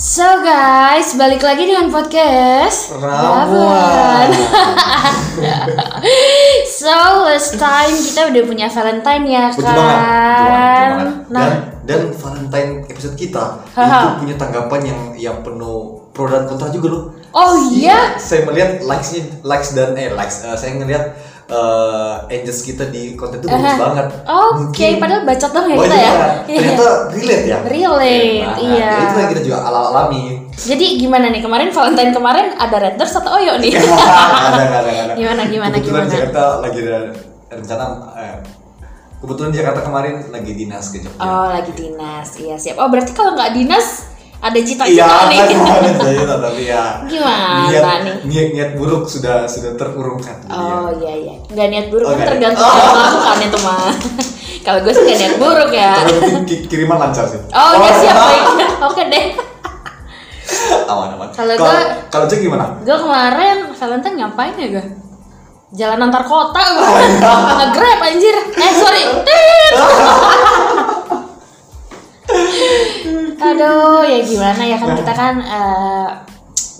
So 0.00 0.24
guys, 0.40 1.12
balik 1.12 1.44
lagi 1.44 1.68
dengan 1.68 1.92
podcast 1.92 2.88
Ramuan. 2.90 4.32
so 6.72 6.88
last 7.20 7.60
time 7.60 7.92
kita 7.92 8.32
udah 8.32 8.42
punya 8.42 8.66
Valentine 8.66 9.24
ya 9.28 9.44
Betul 9.52 9.68
kan? 9.68 9.76
banget, 9.76 10.00
betul 10.00 10.48
banget. 10.48 11.08
Nah, 11.28 11.40
Dan, 11.44 11.52
dan 11.84 12.00
Valentine 12.16 12.70
episode 12.88 13.12
kita 13.14 13.44
itu 13.68 14.08
punya 14.16 14.34
tanggapan 14.36 14.80
yang 14.82 15.00
yang 15.14 15.36
penuh 15.44 16.00
pro 16.10 16.24
dan 16.26 16.48
kontra 16.48 16.72
juga 16.72 16.88
loh. 16.88 17.04
oh 17.30 17.68
iya, 17.70 18.16
Saya 18.16 18.42
melihat 18.42 18.80
likes-nya, 18.80 19.22
likes 19.44 19.76
dan 19.76 19.92
eh 19.94 20.08
likes. 20.10 20.42
eh, 20.42 20.56
saya 20.56 20.80
ngelihat 20.80 21.12
eh 21.50 22.14
angels 22.30 22.62
kita 22.62 22.86
di 22.88 23.12
konten 23.12 23.38
itu 23.38 23.46
bagus 23.46 23.66
Aha. 23.66 23.82
banget. 23.82 24.06
Oke, 24.24 24.86
padahal 24.96 25.22
bacot 25.24 25.50
dong 25.50 25.66
ya 25.66 25.74
Oh, 25.74 25.82
kita 25.82 25.96
ya. 25.96 26.02
iya. 26.06 26.16
Ternyata 26.46 26.86
relate 27.10 27.44
ya. 27.44 27.58
Relate, 27.60 28.38
Nah, 28.40 28.56
iya. 28.56 28.88
ya 28.88 29.02
Itu 29.02 29.16
yang 29.18 29.30
kita 29.30 29.42
juga 29.42 29.58
ala 29.60 29.80
alami. 29.90 30.22
Jadi 30.52 30.86
gimana 30.96 31.26
nih 31.28 31.42
kemarin 31.42 31.68
Valentine 31.68 32.12
kemarin 32.12 32.46
ada 32.54 32.76
Renders 32.78 33.12
atau 33.12 33.30
Oyo 33.34 33.58
nih? 33.58 33.72
Ada, 33.74 34.62
ada, 34.62 34.78
ada. 34.78 35.12
Gimana, 35.14 35.42
gimana, 35.44 35.74
Kebetulan 35.74 36.06
gimana? 36.06 36.12
Jakarta 36.12 36.42
lagi 36.60 36.78
ada 36.80 36.98
rencana. 37.50 37.84
Eh, 38.14 38.36
kebetulan 39.18 39.50
Jakarta 39.50 39.80
kemarin 39.82 40.14
lagi 40.28 40.52
dinas 40.54 40.86
ke 40.88 41.02
Jogja. 41.02 41.18
Oh 41.18 41.50
lagi 41.50 41.72
dinas, 41.72 42.28
iya 42.38 42.54
siap. 42.54 42.78
Oh 42.78 42.86
berarti 42.86 43.10
kalau 43.10 43.34
nggak 43.34 43.52
dinas 43.52 44.06
ada 44.40 44.56
Iya, 44.56 44.64
cita-cita 44.64 45.04
nih. 45.28 45.36
kan 45.36 45.48
kemarin 45.52 45.94
saya 45.96 46.22
tapi 46.26 46.62
ya. 46.64 46.84
Gimana 47.04 47.68
niat, 47.68 47.84
nih? 48.00 48.14
Niat, 48.24 48.48
niat 48.50 48.70
buruk 48.74 49.04
sudah 49.04 49.44
sudah 49.44 49.76
terurungkan. 49.76 50.36
Oh 50.48 50.88
ya. 50.96 51.12
iya 51.12 51.12
iya, 51.20 51.34
nggak 51.46 51.66
niat 51.68 51.86
buruk 51.88 52.06
Oh, 52.06 52.14
kan 52.14 52.26
tergantung 52.26 52.64
yang 52.64 52.88
melakukan 52.90 53.38
itu 53.42 53.58
mah. 53.60 53.92
Kalau 54.64 54.80
gue 54.80 54.92
sih 54.92 55.02
nggak 55.02 55.18
niat 55.18 55.36
buruk 55.36 55.70
ya. 55.70 55.92
Tapi 55.98 56.28
kiriman 56.66 56.98
lancar 56.98 57.24
sih. 57.26 57.40
Oh 57.50 57.72
ya 57.76 57.92
siap 57.94 58.16
baik. 58.16 58.44
Oke 58.88 59.02
deh. 59.06 59.24
aman 60.82 61.08
aman. 61.14 61.28
Kalau 61.30 61.54
gua- 61.54 61.94
kalau 62.08 62.24
Jack 62.26 62.40
gimana? 62.40 62.80
Gue 62.80 62.96
kemarin 62.96 63.70
Valentine 63.70 64.16
ngapain 64.18 64.56
ya 64.56 64.68
gue? 64.72 64.84
Jalan 65.70 66.02
antar 66.02 66.24
kota 66.24 66.58
gue. 66.58 66.82
Oh, 66.82 66.98
iya. 66.98 67.32
Nge-grab 67.60 68.00
anjir. 68.02 68.36
Eh 68.50 68.72
sorry. 68.74 69.04
Aduh 73.40 74.02
ya 74.02 74.18
gimana 74.20 74.62
ya 74.62 74.76
kan 74.76 74.88
kita 74.94 75.12
kan 75.12 75.34
eh, 75.38 76.08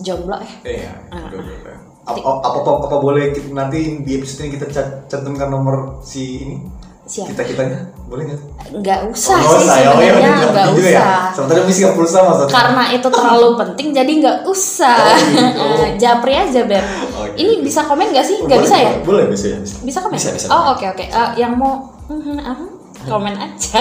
jomblo 0.01 0.37
ya. 0.37 0.53
Iya. 0.63 0.93
Ah. 1.09 1.27
betul, 1.27 1.41
betul. 1.43 1.75
Apa, 2.03 2.19
apa, 2.19 2.47
apa, 2.59 2.71
apa 2.85 2.97
boleh 2.99 3.31
kita- 3.31 3.51
nanti 3.51 3.79
di 3.99 4.13
episode 4.15 4.43
ini 4.43 4.57
kita 4.57 4.67
ca- 4.69 5.07
cantumkan 5.07 5.47
nomor 5.47 5.77
si 6.01 6.23
ini? 6.43 6.57
Siapa? 7.03 7.27
Kita 7.29 7.43
kitanya 7.45 7.79
boleh 8.05 8.23
nggak? 8.25 8.41
Nggak 8.73 9.01
usah 9.09 9.35
Oh, 9.37 9.59
sih 9.59 9.67
oh, 9.67 9.99
iya, 9.99 10.15
sebenarnya 10.15 10.15
bener, 10.31 10.49
nggak 10.49 10.67
gitu 10.69 10.81
usah. 10.81 10.95
Ya. 10.95 11.11
Sementara 11.31 11.61
misi 11.65 11.81
nggak 11.81 11.97
pulsa 11.97 12.19
maksudnya. 12.23 12.53
karena 12.53 12.83
itu 12.89 13.09
terlalu 13.11 13.49
penting 13.57 13.87
jadi 13.91 14.13
nggak 14.17 14.39
usah 14.45 14.99
Oh, 15.01 15.19
gitu. 15.19 15.83
Eh, 15.83 15.91
japri 16.03 16.33
aja 16.33 16.61
Beb 16.63 16.85
Oke. 17.17 17.31
ini 17.37 17.53
bisa 17.61 17.81
komen 17.83 18.07
nggak 18.09 18.23
sih 18.23 18.37
Oh, 18.37 18.47
nggak 18.47 18.61
bisa 18.63 18.77
ya 18.77 18.93
Boleh, 19.01 19.25
bisa 19.27 19.47
ya. 19.49 19.59
Bisa, 19.59 19.75
bisa 19.83 19.99
komen 20.01 20.15
Bisa, 20.15 20.31
bisa. 20.31 20.47
oh 20.49 20.65
oke 20.71 20.87
oke 20.89 21.05
Eh, 21.05 21.31
yang 21.37 21.55
mau 21.55 21.83
mhm, 22.07 22.39
ah, 22.39 22.59
komen 23.03 23.35
aja 23.35 23.79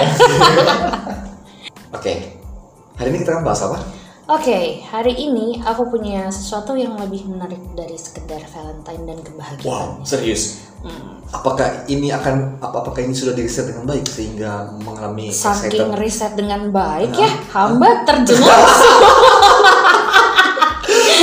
Oke. 1.96 2.39
Hari 3.00 3.16
ini 3.16 3.24
kita 3.24 3.32
akan 3.40 3.44
bahas 3.48 3.64
apa? 3.64 3.80
oke 4.30 4.60
hari 4.86 5.16
ini 5.16 5.58
aku 5.64 5.90
punya 5.90 6.28
sesuatu 6.28 6.76
yang 6.76 6.94
lebih 7.00 7.26
menarik 7.26 7.58
dari 7.72 7.96
sekedar 7.96 8.38
Valentine 8.46 9.08
dan 9.08 9.18
Wow, 9.18 9.24
kebahagiaan 9.26 9.90
serius. 10.04 10.68
Hmm. 10.84 11.18
Apakah 11.32 11.88
ini 11.88 12.12
akan 12.12 12.60
apa 12.60 12.84
apakah 12.84 13.00
ini 13.00 13.16
sudah 13.16 13.32
diriset 13.32 13.72
dengan 13.72 13.88
baik 13.88 14.04
sehingga 14.04 14.76
mengalami 14.84 15.32
saking 15.32 15.96
riset 15.96 16.36
dengan 16.36 16.68
baik 16.68 17.16
ya 17.16 17.30
hamba 17.56 18.04
langsung 18.04 18.36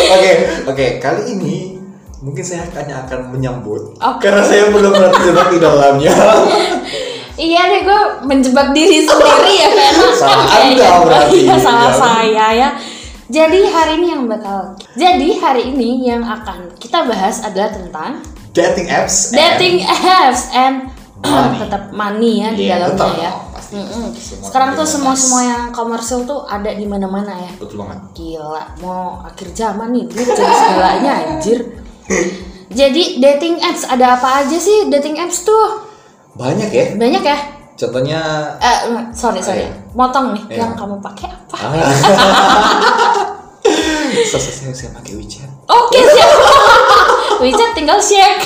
Oke, 0.07 0.31
oke. 0.65 0.85
Kali 0.97 1.21
ini 1.29 1.77
mungkin 2.25 2.41
saya 2.41 2.65
hanya 2.73 3.05
akan 3.05 3.37
menyambut 3.37 4.01
Oke. 4.01 4.25
karena 4.25 4.41
saya 4.41 4.73
belum 4.73 4.89
pernah 4.89 5.11
terjebak 5.13 5.47
di 5.53 5.59
dalamnya. 5.61 6.15
Iya 7.37 7.61
deh 7.67 7.81
gue 7.81 7.99
menjebak 8.25 8.73
diri 8.73 9.05
sendiri 9.05 9.53
ya 9.55 9.69
karena 9.69 10.09
Salah 10.11 10.47
Anda 10.57 10.89
berarti. 10.99 11.37
Iya 11.39 11.55
salah 11.55 11.85
Iya. 11.85 11.93
saya 11.95 12.45
ya. 12.51 12.69
Jadi 13.27 13.59
hari 13.67 13.91
ini 13.97 14.07
yang 14.09 14.23
bakal 14.25 14.73
Jadi 14.93 15.37
hari 15.37 15.69
ini 15.69 16.01
yang 16.03 16.23
akan 16.23 16.73
kita 16.75 17.03
bahas 17.03 17.41
adalah 17.41 17.69
tentang 17.69 18.23
Dating 18.51 18.87
apps. 18.87 19.29
and- 19.29 19.37
dating 19.37 19.75
apps 19.85 20.49
and 20.49 20.75
Money. 21.19 21.57
tetap 21.59 21.83
money 21.91 22.33
ya 22.39 22.49
di 22.51 22.63
Iya, 22.63 22.77
dalamnya 22.79 22.93
tetap 22.95 23.13
ya. 23.19 23.31
pasti. 23.51 23.73
Mm-mm. 23.75 24.05
Semua 24.13 24.45
Sekarang 24.47 24.69
tuh 24.73 24.85
semua 24.87 25.13
semua 25.13 25.41
yang 25.43 25.63
komersil 25.71 26.19
tuh 26.23 26.41
ada 26.43 26.69
di 26.69 26.85
mana-mana 26.85 27.33
ya. 27.35 27.51
Betul 27.55 27.77
banget. 27.79 27.99
Gila, 28.13 28.63
mau 28.79 29.01
akhir 29.23 29.49
zaman 29.51 29.91
nih 29.91 30.05
duit 30.05 30.25
jadi 30.27 30.53
segalanya 30.55 31.11
anjir. 31.27 31.59
Jadi 32.69 33.17
dating 33.17 33.57
apps 33.59 33.83
ada 33.83 34.13
apa 34.13 34.43
aja 34.43 34.55
sih 34.55 34.85
dating 34.87 35.17
apps 35.17 35.41
tuh? 35.41 35.86
Banyak 36.37 36.69
ya. 36.69 36.85
Banyak 36.95 37.23
ya? 37.25 37.37
Contohnya 37.77 38.19
Eh, 38.57 38.77
sorry 39.13 39.37
sorry, 39.37 39.65
Iya. 39.65 39.73
motong 39.93 40.33
nih. 40.33 40.43
Iya. 40.49 40.65
Yang 40.65 40.71
kamu 40.81 40.95
pakai 41.01 41.29
apa? 41.29 41.57
saya, 44.27 44.41
saya, 44.41 44.73
saya 44.73 44.89
pakai 44.97 45.13
WeChat. 45.17 45.49
Oke 45.69 45.99
siap. 46.01 46.31
WeChat 47.41 47.71
tinggal 47.77 47.99
share. 48.01 48.37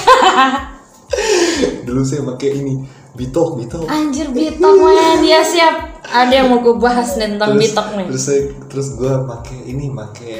Dulu 1.87 2.01
saya 2.03 2.23
pakai 2.27 2.59
ini 2.59 2.73
Bitok, 3.11 3.59
Bitok. 3.59 3.91
Anjir 3.91 4.31
bitok 4.31 4.71
men, 4.79 5.19
ya 5.27 5.43
siap. 5.43 5.99
Ada 6.07 6.31
yang 6.43 6.47
mau 6.47 6.63
gue 6.63 6.79
bahas 6.79 7.19
nih 7.19 7.35
tentang 7.35 7.59
bitok 7.59 7.87
nih. 7.99 8.07
Terus 8.07 8.23
saya 8.23 8.41
terus 8.71 8.87
gue 8.95 9.13
pakai 9.27 9.59
ini 9.67 9.91
pakai 9.91 10.35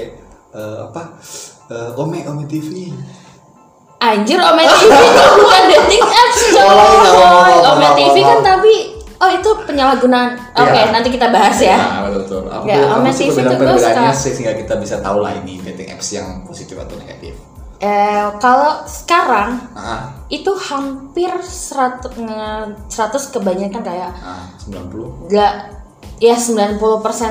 eh, 0.56 0.78
apa? 0.80 1.20
Eh, 1.68 2.00
Ome 2.00 2.24
Ome 2.28 2.48
TV. 2.48 2.92
Anjir 4.02 4.38
Ome 4.38 4.66
TV 4.66 4.90
itu 4.90 5.24
bukan 5.38 5.64
dating 5.70 6.02
apps 6.04 6.42
coy. 6.56 6.66
Oh, 6.66 6.74
iya, 7.46 7.70
Ome 7.70 7.88
TV 7.94 8.16
kan 8.20 8.40
tapi 8.42 8.74
oh 9.16 9.30
itu 9.30 9.50
penyalahgunaan. 9.64 10.32
Oke 10.52 10.74
Iya. 10.74 10.90
nanti 10.90 11.10
kita 11.10 11.30
bahas 11.30 11.54
ya. 11.56 11.78
Nah, 11.78 12.10
betul 12.10 12.20
betul. 12.20 12.42
Apa, 12.50 12.66
Ya, 12.66 12.78
Ome 12.92 13.10
sih 13.10 13.30
perbedaannya 13.30 14.10
sehingga 14.12 14.54
kita 14.56 14.74
bisa 14.76 14.98
tahu 15.00 15.22
lah 15.22 15.34
ini 15.36 15.62
dating 15.62 15.90
apps 15.90 16.10
yang 16.12 16.42
positif 16.42 16.74
atau 16.76 16.98
negatif. 16.98 17.38
Eh 17.78 18.26
kalau 18.38 18.86
sekarang 18.86 19.58
Ah, 19.74 20.14
itu 20.28 20.50
hampir 20.54 21.30
100 21.32 22.14
nge- 22.16 22.78
100 22.88 23.30
kebanyakan 23.32 23.82
kayak 23.82 24.12
ah 24.16 24.46
90. 24.60 25.30
nggak 25.30 25.54
ya 26.22 26.38
90% 26.38 26.78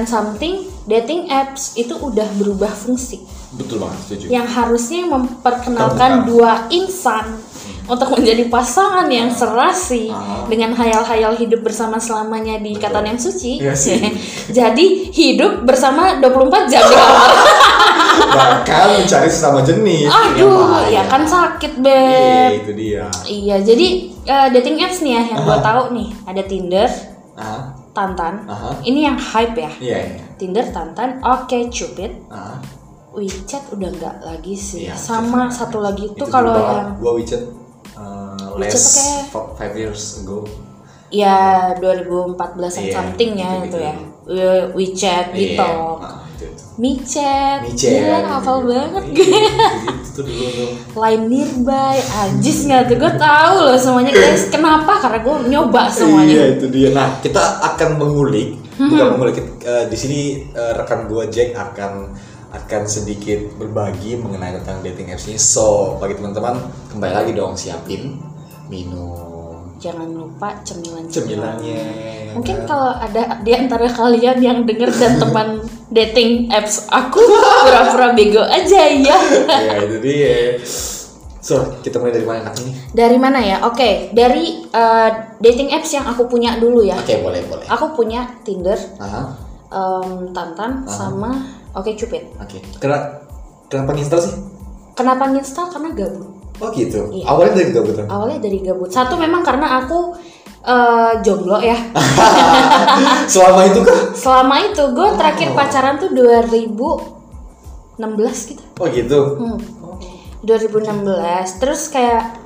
something 0.04 0.54
dating 0.84 1.30
apps 1.30 1.72
itu 1.74 1.94
udah 1.94 2.26
berubah 2.34 2.68
fungsi. 2.68 3.22
Betul 3.50 3.78
banget, 3.78 3.98
setuju. 4.04 4.24
yang 4.28 4.44
harusnya 4.44 5.06
memperkenalkan 5.06 6.22
Terbuka. 6.22 6.26
dua 6.28 6.52
insan 6.68 7.38
untuk 7.84 8.06
menjadi 8.12 8.46
pasangan 8.46 9.06
yang 9.06 9.26
serasi 9.28 10.06
Ah. 10.06 10.46
dengan 10.46 10.70
hayal-hayal 10.72 11.34
hidup 11.34 11.58
bersama 11.60 11.98
selamanya 11.98 12.58
di 12.58 12.70
ikatan 12.72 13.02
yang 13.04 13.18
suci. 13.18 13.58
Iya 13.58 13.74
sih. 13.74 13.98
Jadi 14.52 15.10
hidup 15.10 15.62
bersama 15.62 16.14
24 16.16 16.66
jam 16.68 16.78
di 16.80 16.94
kamar. 17.00 17.30
Bahkan 18.30 18.86
mencari 18.96 19.28
sesama 19.28 19.58
jenis. 19.60 20.06
Aduh, 20.06 20.70
bahaya. 20.70 20.90
ya 20.92 21.02
kan 21.04 21.22
sakit, 21.24 21.72
Iya, 21.72 21.82
Beb. 21.82 22.50
itu 22.60 22.72
dia. 22.76 23.04
Iya, 23.24 23.56
jadi 23.60 23.86
eh, 24.24 24.48
dating 24.52 24.76
apps 24.78 24.98
nih 25.00 25.12
ya 25.12 25.22
yang 25.28 25.40
gue 25.42 25.58
tahu 25.60 25.82
nih, 25.92 26.08
ada 26.24 26.42
Tinder, 26.44 26.88
Ah, 27.34 27.74
Tantan. 27.90 28.46
Aha. 28.46 28.70
Ini 28.80 29.00
yang 29.04 29.18
hype 29.18 29.56
ya. 29.56 29.70
iya, 29.78 29.98
iya. 30.06 30.22
Tinder, 30.34 30.64
Tantan, 30.66 31.18
Oke 31.20 31.68
Cupid, 31.68 32.26
Ah, 32.26 32.56
WeChat 33.10 33.68
udah 33.70 33.90
nggak 33.90 34.16
lagi 34.22 34.54
sih. 34.54 34.86
Iya, 34.86 34.94
Sama 34.94 35.44
WeChat. 35.44 35.58
satu 35.58 35.78
lagi 35.78 36.06
itu 36.06 36.14
tuh 36.16 36.26
kalau 36.26 36.54
yang 36.54 36.94
gua 36.96 37.12
WeChat 37.14 37.42
uh, 37.92 38.54
WeChat 38.54 38.70
less 38.72 38.86
kayak- 38.94 39.54
five 39.54 39.74
years 39.74 40.02
ago. 40.18 40.46
Ya 41.10 41.74
2014 41.74 42.38
an 42.70 42.80
Iya, 42.80 42.94
something 42.94 43.30
ya 43.34 43.50
gitu-gitu. 43.58 43.66
itu 43.66 43.78
ya. 43.80 43.94
We- 44.24 44.68
WeChat, 44.72 45.26
Iya, 45.28 45.58
Bitok, 45.58 45.96
ah, 45.98 46.22
itu, 46.40 46.48
itu. 46.48 46.64
MiChat, 46.80 47.58
Micet. 47.68 47.92
Gila 48.00 48.18
hafal 48.24 48.58
banget 48.64 49.04
Iya, 49.04 49.12
gue. 49.12 49.40
Gitu 50.00 50.08
tuh 50.10 50.24
dulu 50.24 50.48
tuh. 50.48 50.70
Line 50.96 51.24
nearby, 51.28 51.96
anjis 52.00 52.58
nggak 52.64 52.82
tuh 52.88 52.96
gue 52.96 53.12
tahu 53.20 53.56
loh 53.68 53.76
semuanya 53.76 54.12
guys. 54.16 54.48
Kenapa? 54.48 54.92
Karena 55.04 55.18
gue 55.20 55.36
nyoba 55.52 55.82
Iya 55.86 55.92
semuanya. 55.92 56.42
itu 56.56 56.66
dia. 56.72 56.88
Nah 56.96 57.08
kita 57.20 57.42
akan 57.60 57.88
mengulik, 58.00 58.56
bukan 58.74 59.06
mengulik. 59.16 59.36
eh, 59.60 59.84
di 59.86 59.96
sini 59.96 60.20
eh, 60.50 60.72
rekan 60.72 61.04
gua 61.04 61.28
Jack 61.28 61.52
akan 61.52 62.16
akan 62.50 62.82
sedikit 62.82 63.38
berbagi 63.54 64.18
mengenai 64.18 64.56
tentang 64.58 64.80
dating 64.82 65.12
apps 65.12 65.28
ini. 65.28 65.38
So 65.38 66.00
bagi 66.00 66.16
teman-teman 66.18 66.58
kembali 66.90 67.12
lagi 67.14 67.30
dong 67.36 67.54
siapin 67.54 68.18
minum 68.66 69.30
Jangan 69.80 70.12
lupa 70.12 70.52
cemilan 70.60 71.08
cemilannya. 71.08 71.80
Mungkin 72.36 72.56
kan? 72.62 72.66
kalau 72.66 72.90
ada 72.94 73.42
di 73.42 73.52
antara 73.54 73.86
kalian 73.90 74.38
yang 74.38 74.58
denger 74.62 74.90
dan 74.96 75.18
teman 75.22 75.48
dating 75.90 76.46
apps 76.50 76.86
aku 76.86 77.18
pura-pura 77.66 78.14
bego 78.14 78.42
aja 78.44 78.86
ya. 78.86 79.18
ya 79.48 79.76
itu 79.82 79.96
dia. 79.98 80.58
So 81.40 81.80
kita 81.82 81.98
mulai 81.98 82.14
dari 82.14 82.26
mana 82.28 82.52
ini? 82.60 82.72
Dari 82.94 83.18
mana 83.18 83.38
ya? 83.42 83.56
Oke, 83.66 84.14
dari 84.14 84.64
eh, 84.68 85.10
dating 85.40 85.72
apps 85.74 85.90
yang 85.96 86.06
aku 86.06 86.28
punya 86.30 86.60
dulu 86.60 86.84
ya. 86.84 87.00
Oke 87.00 87.18
boleh 87.18 87.42
boleh. 87.48 87.66
Aku 87.66 87.96
punya 87.96 88.38
Tinder, 88.46 88.76
Aha. 89.00 89.34
em, 89.72 90.30
Tantan, 90.30 90.84
sama 90.86 91.34
Oke 91.74 91.94
Cupid. 91.94 92.34
Oke. 92.38 92.58
Kenapa 92.78 93.26
kenapa 93.70 93.94
install 93.94 94.22
sih? 94.22 94.34
Kenapa 94.98 95.32
nginstal? 95.32 95.72
Karena 95.72 95.90
gabut. 95.96 96.28
Oh 96.60 96.68
gitu. 96.76 97.08
Iya. 97.08 97.24
Awalnya 97.24 97.52
dari 97.56 97.66
kegabutan. 97.72 98.04
Awalnya 98.04 98.38
dari 98.44 98.58
gabut. 98.60 98.90
Satu 98.92 99.16
memang 99.16 99.40
karena 99.40 99.80
aku 99.80 100.12
eh, 100.60 101.12
jomblo 101.24 101.58
ya. 101.60 101.74
Selama 103.32 103.60
itu 103.66 103.80
kah? 103.80 104.00
Selama 104.12 104.54
itu 104.60 104.82
gue 104.92 105.08
terakhir 105.16 105.48
pacaran 105.54 105.96
tuh 105.96 106.10
2016 106.12 108.50
gitu. 108.50 108.62
Oh 108.80 108.86
gitu. 108.88 109.20
Hmm. 109.40 109.58
2016. 110.44 111.60
Terus 111.60 111.88
kayak 111.88 112.36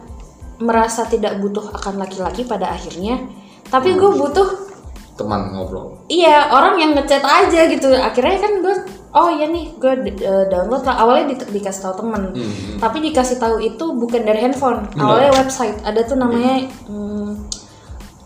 merasa 0.58 1.06
tidak 1.06 1.38
butuh 1.42 1.70
akan 1.74 1.98
laki-laki 1.98 2.46
pada 2.46 2.70
akhirnya. 2.70 3.18
Tapi 3.66 3.94
gue 3.94 4.10
butuh 4.14 4.62
Teman 5.14 5.54
ngobrol. 5.54 5.94
iya 6.10 6.50
orang 6.50 6.74
yang 6.74 6.90
ngechat 6.98 7.22
aja 7.22 7.70
gitu. 7.70 7.86
Akhirnya 7.94 8.38
kan 8.42 8.52
gue 8.58 8.74
oh 9.14 9.30
iya 9.30 9.46
nih 9.46 9.70
gue 9.78 9.92
eh, 10.10 10.44
download 10.50 10.82
lah. 10.82 11.06
Awalnya 11.06 11.24
di- 11.34 11.50
dikasih 11.54 11.86
tahu 11.86 11.94
temen. 12.02 12.34
Hmm. 12.34 12.82
Tapi 12.82 12.98
dikasih 13.10 13.38
tahu 13.38 13.62
itu 13.62 13.84
bukan 13.94 14.26
dari 14.26 14.42
handphone. 14.42 14.90
Awalnya 14.98 15.30
website. 15.38 15.78
Ada 15.86 16.02
tuh 16.02 16.18
namanya 16.18 16.66
hmm, 16.90 17.30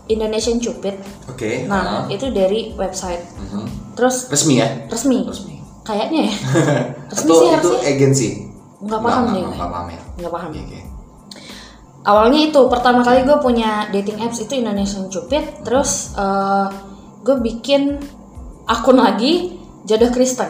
Indonesian 0.09 0.57
Cupid. 0.57 0.97
Oke. 1.29 1.63
Nah, 1.69 2.09
itu 2.09 2.33
dari 2.33 2.73
website. 2.73 3.21
Mhm. 3.37 3.93
Terus 3.93 4.25
Resmi 4.27 4.57
ya? 4.57 4.67
resmi. 4.89 5.21
Resmi. 5.23 5.55
Kayaknya 5.85 6.29
ya. 6.29 6.35
resmi 7.13 7.29
Atau 7.29 7.37
sih 7.37 7.47
itu 7.47 7.69
harusnya. 7.77 7.87
agensi? 7.87 8.27
Nggak 8.79 9.01
paham 9.01 9.23
deh. 9.29 9.43
nggak, 9.43 9.69
paham 9.69 9.87
ya. 9.87 10.01
Nggak 10.17 10.31
paham. 10.33 10.49
Oke, 10.49 10.59
oke. 10.65 10.79
Awalnya 11.99 12.39
itu 12.47 12.61
pertama 12.71 13.03
kali 13.03 13.27
gue 13.27 13.37
punya 13.37 13.91
dating 13.91 14.17
apps 14.17 14.39
itu 14.39 14.55
Indonesian 14.55 15.11
Cupid. 15.11 15.67
Terus 15.67 16.15
gue 17.21 17.35
bikin 17.43 17.99
akun 18.65 18.97
lagi 18.97 19.59
jodoh 19.83 20.09
Kristen. 20.09 20.47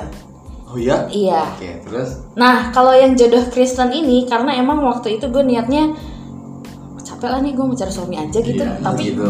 Oh 0.70 0.78
iya? 0.78 1.10
Iya. 1.10 1.58
Oke, 1.58 1.72
terus? 1.90 2.10
Nah 2.38 2.70
kalau 2.70 2.94
yang 2.94 3.18
jodoh 3.18 3.42
Kristen 3.50 3.90
ini 3.90 4.30
karena 4.30 4.54
emang 4.56 4.78
waktu 4.86 5.18
itu 5.18 5.26
gue 5.28 5.42
niatnya 5.42 5.98
capek 7.20 7.36
lah 7.36 7.44
nih 7.44 7.52
gue 7.52 7.66
mau 7.68 7.76
cari 7.76 7.92
suami 7.92 8.16
aja 8.16 8.40
gitu. 8.40 8.64
Iya, 8.64 8.80
Tapi 8.80 9.04
gitu. 9.12 9.28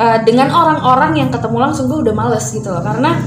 eh, 0.00 0.18
dengan 0.24 0.48
orang-orang 0.48 1.20
yang 1.20 1.28
ketemu 1.28 1.56
langsung 1.60 1.84
gue 1.92 2.08
udah 2.08 2.14
males 2.16 2.48
gitu 2.48 2.72
loh 2.72 2.80
karena 2.80 3.20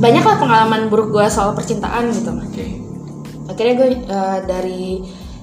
banyak 0.00 0.24
lah 0.24 0.36
pengalaman 0.40 0.88
buruk 0.88 1.12
gue 1.12 1.28
soal 1.28 1.52
percintaan 1.52 2.08
gitu. 2.16 2.32
Oke. 2.32 2.66
akhirnya 3.46 3.74
gue 3.76 3.88
eh, 4.08 4.38
dari 4.48 4.84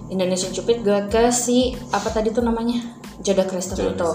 Indonesian 0.09 0.49
Cupid 0.53 0.81
gue 0.81 0.99
ke 1.09 1.29
si 1.29 1.77
apa 1.93 2.09
tadi 2.09 2.33
tuh 2.33 2.41
namanya 2.41 2.81
jodoh 3.21 3.45
Kristen 3.45 3.93
itu 3.93 4.09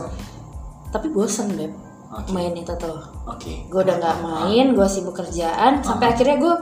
tapi 0.90 1.06
bosen 1.10 1.54
beb 1.54 1.72
Oke. 2.08 2.30
main 2.32 2.54
itu 2.54 2.70
tuh 2.78 2.98
Oke. 3.26 3.66
gue 3.66 3.80
udah 3.80 3.96
nggak 3.98 4.16
main 4.22 4.66
gue 4.76 4.86
sibuk 4.90 5.16
kerjaan 5.16 5.80
sampai 5.82 6.14
akhirnya 6.14 6.36
gue 6.38 6.54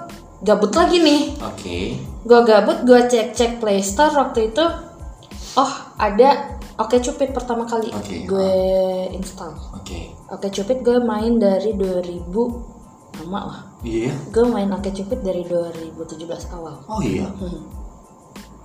gabut 0.44 0.72
lagi 0.72 1.02
nih 1.02 1.22
Oke. 1.42 1.78
gue 2.00 2.40
gabut 2.46 2.78
gue 2.86 3.00
cek 3.08 3.36
cek 3.36 3.52
Play 3.60 3.82
Store 3.84 4.14
waktu 4.16 4.54
itu 4.54 4.64
oh 5.56 5.72
ada 5.98 6.55
Oke 6.76 7.00
Cupid 7.00 7.32
pertama 7.32 7.64
kali 7.64 7.88
Oke, 7.88 8.24
gue 8.24 8.52
install 9.10 9.56
Oke. 9.72 10.12
Oke 10.28 10.48
Cupid 10.50 10.80
gue 10.80 10.98
main 11.00 11.32
dari 11.34 11.72
2000 11.72 12.28
lama 13.16 13.40
lah 13.42 13.60
Iya. 13.80 14.12
gue 14.28 14.44
main 14.44 14.68
Oke 14.68 14.90
Cupid 14.90 15.20
dari 15.20 15.40
2017 15.42 16.20
awal 16.52 16.76
Oh 16.86 17.00
iya. 17.00 17.24
Hmm. 17.32 17.64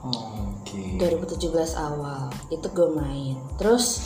Oke. 0.01 0.97
2017 0.97 1.47
awal 1.77 2.27
itu 2.47 2.67
gue 2.67 2.89
main 2.91 3.35
terus 3.55 4.01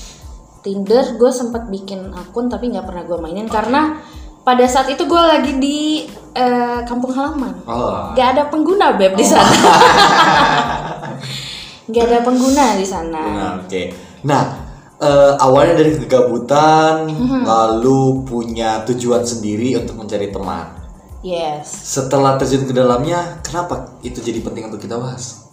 Tinder 0.60 1.16
gue 1.16 1.30
sempat 1.30 1.66
bikin 1.66 2.10
akun 2.12 2.46
tapi 2.46 2.70
nggak 2.70 2.84
pernah 2.84 3.04
gue 3.04 3.18
mainin 3.18 3.46
karena 3.46 4.02
pada 4.42 4.66
saat 4.66 4.86
itu 4.88 5.06
gue 5.06 5.18
lagi 5.18 5.58
di 5.58 6.06
eh, 6.32 6.80
kampung 6.84 7.10
halaman 7.10 7.58
Oh. 7.66 8.14
nggak 8.14 8.28
ada 8.34 8.44
pengguna 8.50 8.94
beb 8.94 9.14
di 9.14 9.24
sana 9.24 9.46
nggak 11.86 12.04
ada 12.04 12.20
pengguna 12.22 12.66
di 12.74 12.84
sana 12.84 13.22
Nah, 13.22 13.52
oke. 13.60 13.82
Nah, 14.24 14.44
eh, 14.98 15.34
awalnya 15.38 15.78
dari 15.78 15.94
kegabutan, 15.96 17.06
Mhm. 17.06 17.42
lalu 17.44 18.02
punya 18.24 18.82
tujuan 18.84 19.22
sendiri 19.22 19.78
untuk 19.78 19.98
mencari 19.98 20.30
teman. 20.30 20.74
yes 21.22 21.66
Setelah 21.66 22.36
terjun 22.36 22.64
ke 22.64 22.72
dalamnya, 22.72 23.42
kenapa 23.42 23.98
itu 24.02 24.18
jadi 24.20 24.40
penting 24.40 24.66
untuk 24.66 24.80
kita 24.80 24.96
bahas? 24.96 25.46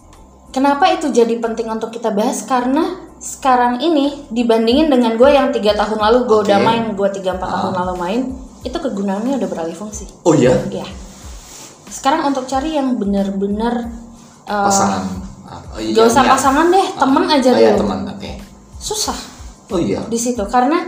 kenapa 0.49 0.85
itu 0.87 1.09
jadi 1.09 1.33
penting 1.39 1.65
untuk 1.65 1.89
kita 1.89 2.13
bahas 2.13 2.45
karena 2.45 3.01
sekarang 3.17 3.81
ini 3.81 4.29
dibandingin 4.29 4.85
dengan 4.85 5.17
gue 5.17 5.25
yang 5.27 5.49
tiga 5.49 5.73
tahun 5.73 5.97
lalu 5.97 6.29
gue 6.29 6.37
Oke. 6.37 6.45
udah 6.45 6.59
main 6.61 6.83
gue 6.93 7.09
tiga 7.11 7.33
empat 7.33 7.49
tahun 7.49 7.73
lalu 7.73 7.93
main 7.97 8.21
itu 8.61 8.77
kegunaannya 8.77 9.41
udah 9.41 9.49
beralih 9.49 9.73
fungsi 9.73 10.05
Oh 10.21 10.37
iya, 10.37 10.53
Iya. 10.69 10.85
Sekarang 11.89 12.25
untuk 12.25 12.45
cari 12.45 12.73
yang 12.73 12.97
benar-benar 12.97 13.89
uh, 14.45 14.65
pasangan. 14.69 15.03
Ah, 15.53 15.61
oh 15.77 15.79
iya, 15.79 15.93
gak 15.93 16.05
usah 16.09 16.23
niat. 16.25 16.33
pasangan 16.33 16.65
deh, 16.73 16.87
temen 16.97 17.23
aja 17.29 17.49
Oh 17.53 17.59
iya, 17.61 17.71
teman. 17.77 17.99
Oke. 18.09 18.31
Susah 18.81 19.17
Oh 19.69 19.79
iya. 19.79 20.01
di 20.09 20.19
situ 20.19 20.43
karena 20.49 20.81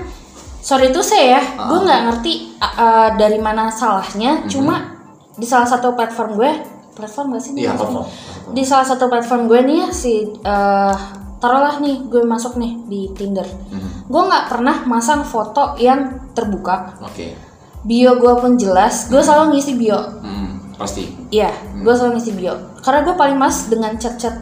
sorry 0.59 0.89
itu 0.89 1.01
saya 1.05 1.37
ya, 1.37 1.41
gue 1.69 1.79
nggak 1.85 2.01
ngerti 2.09 2.33
uh, 2.57 2.65
uh, 2.65 3.07
dari 3.17 3.37
mana 3.37 3.69
salahnya. 3.69 4.49
Cuma 4.49 4.97
di 5.37 5.45
salah 5.45 5.69
satu 5.69 5.93
platform 5.93 6.41
gue, 6.41 6.51
platform 6.97 7.37
gak 7.37 7.43
sih? 7.45 7.51
Iya, 7.53 7.77
platform. 7.77 8.05
Di 8.53 8.63
salah 8.65 8.87
satu 8.89 9.05
platform 9.05 9.45
gue 9.45 9.59
nih 9.61 9.77
ya 9.85 9.89
si 9.93 10.25
uh, 10.41 10.95
taruhlah 11.37 11.77
nih 11.77 12.09
gue 12.09 12.25
masuk 12.25 12.57
nih 12.57 12.71
di 12.89 13.01
Tinder. 13.13 13.45
Mhm. 13.45 14.09
Gue 14.09 14.21
nggak 14.25 14.45
pernah 14.49 14.75
masang 14.89 15.21
foto 15.21 15.77
yang 15.77 16.29
terbuka. 16.33 16.97
Oke. 17.05 17.37
Bio 17.85 18.17
gue 18.17 18.33
pun 18.41 18.57
jelas, 18.57 19.13
gue 19.13 19.21
selalu 19.21 19.53
ngisi 19.57 19.77
bio. 19.77 19.97
Hmm, 20.25 20.73
pasti. 20.73 21.05
Iya, 21.29 21.53
gue 21.85 21.93
selalu 21.93 22.17
ngisi 22.17 22.31
bio. 22.33 22.53
Karena 22.81 23.05
gue 23.05 23.13
paling 23.13 23.37
mas 23.37 23.69
dengan 23.69 23.93
chat-chat 24.01 24.33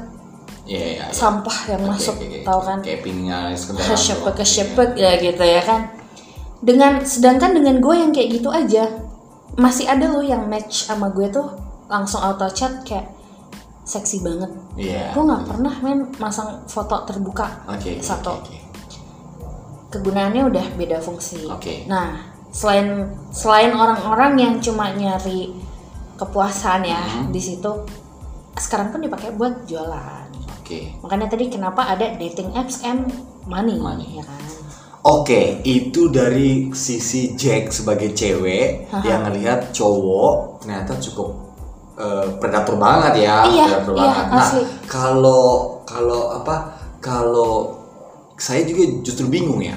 Iya, 0.74 0.82
iya. 0.82 1.06
iya. 1.06 1.14
sampah 1.14 1.58
yang 1.70 1.82
Oke, 1.86 1.92
masuk, 1.94 2.16
oke, 2.18 2.26
oke. 2.26 2.40
tau 2.42 2.60
kan? 2.66 2.78
Kayak 2.82 3.02
sekedar. 3.54 3.86
Kesyepek 3.94 4.34
kesyepek 4.42 4.90
ya 4.98 5.12
gitu 5.22 5.44
ya 5.46 5.62
kan. 5.62 5.82
Dengan 6.64 6.94
sedangkan 7.06 7.54
dengan 7.54 7.78
gue 7.78 7.96
yang 7.96 8.10
kayak 8.10 8.30
gitu 8.42 8.50
aja, 8.50 8.90
masih 9.54 9.86
ada 9.86 10.10
loh 10.10 10.26
yang 10.26 10.50
match 10.50 10.90
sama 10.90 11.14
gue 11.14 11.30
tuh 11.30 11.46
langsung 11.86 12.26
auto 12.26 12.50
chat 12.50 12.82
kayak 12.82 13.14
seksi 13.86 14.24
banget. 14.26 14.50
Iya. 14.80 15.14
Gue 15.14 15.24
nggak 15.28 15.44
pernah 15.46 15.74
men 15.84 16.10
masang 16.18 16.66
foto 16.66 17.06
terbuka 17.06 17.68
oke, 17.70 18.00
satu. 18.02 18.42
oke, 18.42 18.56
oke. 18.56 18.98
Kegunaannya 19.94 20.50
udah 20.50 20.66
beda 20.74 20.98
fungsi. 21.04 21.46
Oke. 21.46 21.86
Nah, 21.86 22.34
selain 22.50 23.12
selain 23.30 23.76
orang-orang 23.76 24.34
yang 24.40 24.54
cuma 24.64 24.90
nyari 24.96 25.54
kepuasan 26.18 26.88
ya 26.88 27.02
Hmm. 27.04 27.30
di 27.30 27.42
situ, 27.44 27.72
sekarang 28.56 28.90
pun 28.96 29.04
dipakai 29.04 29.36
buat 29.36 29.68
jualan. 29.68 30.23
Oke. 30.64 30.96
Makanya 31.04 31.28
tadi 31.28 31.52
kenapa 31.52 31.92
ada 31.92 32.16
dating 32.16 32.56
apps 32.56 32.88
and 32.88 33.12
money, 33.44 33.76
Money. 33.76 34.16
ya 34.16 34.24
kan? 34.24 34.40
Oke, 35.04 35.60
itu 35.68 36.08
dari 36.08 36.72
sisi 36.72 37.36
Jack 37.36 37.76
sebagai 37.76 38.16
cewek 38.16 38.88
yang 39.04 39.28
ngelihat 39.28 39.76
cowok 39.76 40.64
ternyata 40.64 40.96
cukup 41.04 41.36
eh, 42.00 42.40
predator 42.40 42.80
banget 42.80 43.28
ya, 43.28 43.44
Iya, 43.44 43.66
predator 43.68 43.94
iya, 44.00 44.08
banget. 44.08 44.26
Nah, 44.32 44.50
kalau 44.88 45.44
kalau 45.84 46.40
apa? 46.40 46.80
Kalau 47.04 47.84
saya 48.40 48.64
juga 48.64 49.04
justru 49.04 49.28
bingung 49.28 49.60
ya. 49.60 49.76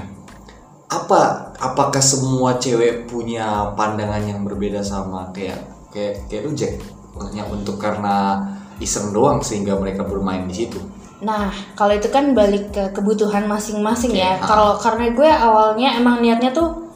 Apa 0.87 1.51
apakah 1.59 1.99
semua 1.99 2.63
cewek 2.63 3.11
punya 3.11 3.75
pandangan 3.75 4.23
yang 4.23 4.47
berbeda 4.47 4.79
sama 4.79 5.35
kayak 5.35 5.59
kayak 5.91 6.23
kayak 6.31 6.47
lu 6.47 6.55
Jack? 6.55 6.79
Maksudnya 7.19 7.43
untuk 7.51 7.83
karena 7.83 8.39
iseng 8.79 9.13
doang 9.13 9.41
sehingga 9.41 9.77
mereka 9.77 10.05
bermain 10.05 10.45
di 10.45 10.55
situ. 10.55 10.79
Nah, 11.17 11.49
kalau 11.73 11.97
itu 11.97 12.13
kan 12.13 12.37
balik 12.37 12.71
ke 12.71 12.93
kebutuhan 12.93 13.49
masing-masing 13.49 14.13
Oke, 14.13 14.21
ya. 14.21 14.37
ah. 14.37 14.45
Kalau 14.45 14.71
karena 14.77 15.17
gue 15.17 15.25
awalnya 15.29 15.97
emang 15.97 16.21
niatnya 16.21 16.53
tuh 16.53 16.93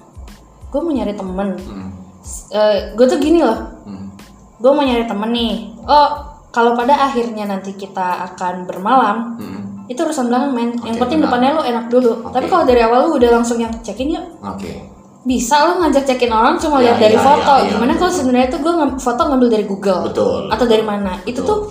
gue 0.68 0.80
mau 0.80 0.92
nyari 0.92 1.16
temen. 1.16 1.56
Hmm. 1.56 1.88
Eh, 2.52 2.92
gue 2.94 3.06
tuh 3.08 3.16
gini 3.16 3.40
loh, 3.40 3.56
Hmm. 3.88 4.12
gue 4.60 4.70
mau 4.70 4.84
nyari 4.84 5.08
temen 5.08 5.30
nih. 5.32 5.54
Oh, 5.82 6.08
kalau 6.52 6.76
pada 6.76 7.00
akhirnya 7.00 7.49
nanti 7.49 7.72
kita 7.72 8.28
akan 8.28 8.68
bermalam, 8.68 9.40
Hmm. 9.40 9.88
itu 9.88 9.96
urusan 9.99 10.28
belakang 10.28 10.52
men. 10.52 10.70
Yang 10.84 11.00
Oke, 11.00 11.02
penting 11.02 11.18
benar. 11.18 11.28
depannya 11.32 11.50
lu 11.56 11.62
enak 11.64 11.84
dulu. 11.88 12.12
Oke. 12.22 12.32
Tapi 12.37 12.46
kalau 12.46 12.64
dari 12.68 12.80
awal 12.84 13.08
lu 13.08 13.16
udah 13.16 13.30
langsung 13.32 13.56
yang 13.56 13.72
cekin 13.80 14.20
yuk, 14.20 14.25
Oke. 14.44 14.89
Bisa 15.20 15.68
lo 15.68 15.72
ngajak 15.78 16.04
cekin 16.06 16.32
orang 16.32 16.56
cuma 16.56 16.80
Ya, 16.80 16.92
lihat 16.92 16.98
dari 16.98 17.16
ya, 17.16 17.20
foto. 17.20 17.52
ya, 17.60 17.62
ya. 17.62 17.70
Gimana 17.76 17.92
kalau 17.94 18.08
sebenarnya 18.08 18.48
tuh 18.48 18.60
gue 18.60 18.72
foto 18.96 19.20
ngambil 19.28 19.48
dari 19.50 19.64
Google 19.64 20.00
Betul. 20.08 20.40
atau 20.48 20.64
dari 20.64 20.80
mana? 20.80 21.12
Itu 21.22 21.40
tuh 21.42 21.68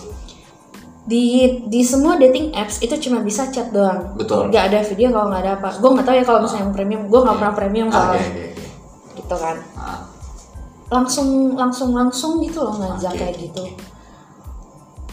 di 1.03 1.25
di 1.65 1.81
semua 1.81 2.15
dating 2.15 2.53
apps 2.53 2.77
itu 2.79 2.93
cuma 2.99 3.19
bisa 3.19 3.49
chat 3.49 3.73
doang. 3.73 4.13
Betul. 4.13 4.53
Gak 4.53 4.69
ada 4.69 4.85
video 4.85 5.09
kalau 5.09 5.33
nggak 5.33 5.41
ada 5.41 5.51
apa. 5.57 5.69
Gue 5.81 5.89
nggak 5.89 6.05
tahu 6.05 6.15
ya 6.15 6.23
kalau 6.23 6.39
misalnya 6.39 6.63
yang 6.63 6.73
premium. 6.73 7.01
Gue 7.09 7.19
nggak 7.19 7.37
pernah 7.37 7.53
premium 7.53 7.87
soalnya. 7.89 8.21
oke, 8.21 8.29
oke. 8.29 8.45
Gitu 9.17 9.35
kan. 9.35 9.55
Ah, 9.73 9.99
Langsung 10.89 11.53
langsung 11.53 11.93
langsung 11.93 12.31
gitu 12.39 12.61
loh 12.61 12.73
ngajak 12.75 13.13
Oke, 13.13 13.19
kayak 13.19 13.35
gitu. 13.39 13.61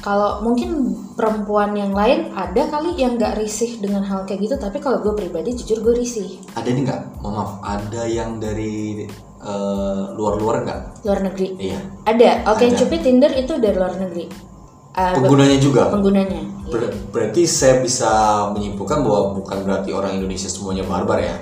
Kalau 0.06 0.38
mungkin 0.38 0.70
perempuan 1.12 1.74
yang 1.74 1.90
lain 1.90 2.30
ada 2.30 2.62
kali 2.64 2.94
yang 2.94 3.18
nggak 3.18 3.34
risih 3.34 3.76
dengan 3.76 4.00
hal 4.00 4.22
kayak 4.22 4.38
gitu. 4.40 4.54
Tapi 4.54 4.78
kalau 4.78 5.02
gue 5.02 5.10
pribadi 5.12 5.50
jujur 5.52 5.82
gue 5.82 5.94
risih. 5.96 6.38
ada 6.54 6.62
nih 6.64 6.86
nggak? 6.86 7.00
Maaf, 7.18 7.58
ada 7.60 8.06
yang 8.06 8.38
dari 8.38 9.02
eh, 9.36 10.04
luar-luar 10.12 10.62
nggak 10.62 10.80
luar 11.02 11.20
negeri 11.22 11.54
iya 11.60 11.78
ada 12.02 12.46
oke 12.48 12.64
Ada. 12.64 12.76
cupid 12.76 13.00
tinder 13.00 13.30
itu 13.30 13.52
dari 13.58 13.76
luar 13.76 13.94
negeri 13.94 14.26
be- 14.26 15.12
penggunanya 15.14 15.58
juga 15.60 15.86
penggunanya 15.86 16.40
Ber- 16.66 16.90
berarti 17.12 17.44
saya 17.44 17.78
bisa 17.78 18.10
menyimpulkan 18.50 19.04
bahwa 19.04 19.36
bukan 19.36 19.62
berarti 19.62 19.90
orang 19.92 20.16
Indonesia 20.16 20.48
semuanya 20.48 20.82
barbar 20.82 21.20
ya 21.20 21.36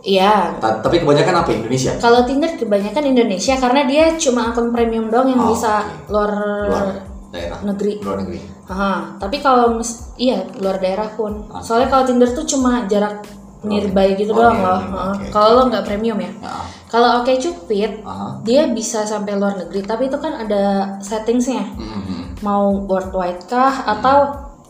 iya 0.00 0.54
Ta- 0.56 0.80
tapi 0.80 1.02
kebanyakan 1.02 1.44
apa 1.44 1.50
Indonesia 1.52 1.92
kalau 1.98 2.24
tinder 2.24 2.54
kebanyakan 2.54 3.04
Indonesia 3.06 3.54
karena 3.58 3.80
dia 3.84 4.04
cuma 4.16 4.48
akun 4.48 4.70
premium 4.70 5.10
doang 5.10 5.28
yang 5.28 5.42
Oh, 5.42 5.50
bisa 5.50 5.82
oke. 5.82 6.08
luar, 6.08 6.30
luar 6.64 6.86
daerah 7.32 7.58
negeri 7.64 7.92
luar 7.98 8.18
negeri 8.20 8.40
Aha, 8.64 8.92
tapi 9.18 9.36
kalau 9.38 9.74
mis- 9.74 10.12
iya 10.14 10.48
luar 10.56 10.78
daerah 10.78 11.08
pun. 11.10 11.44
Ah. 11.48 11.60
Soalnya 11.60 11.88
kalau 11.88 12.04
Tinder 12.04 12.28
tuh 12.28 12.46
cuma 12.46 12.86
jarak 12.86 13.20
nearby 13.62 14.14
gitu 14.14 14.32
Oh, 14.32 14.38
doang 14.38 14.54
nearby, 14.54 14.64
loh. 14.64 14.80
oke. 15.12 15.24
Kalau 15.28 15.48
lo 15.50 15.62
nggak 15.66 15.84
premium 15.84 16.18
ya. 16.18 16.32
nah, 16.38 16.64
Kalau 16.86 17.08
Oke 17.18 17.36
Cupid, 17.36 18.00
aha. 18.02 18.40
dia 18.42 18.68
bisa 18.68 19.02
sampai 19.02 19.32
luar 19.34 19.56
negeri, 19.56 19.80
tapi 19.82 20.06
itu 20.06 20.16
kan 20.16 20.36
ada 20.36 20.62
settingsnya. 20.98 21.72
Mhm. 21.72 22.40
Mau 22.40 22.80
worldwide 22.82 23.44
kah 23.44 23.84
atau 23.86 24.16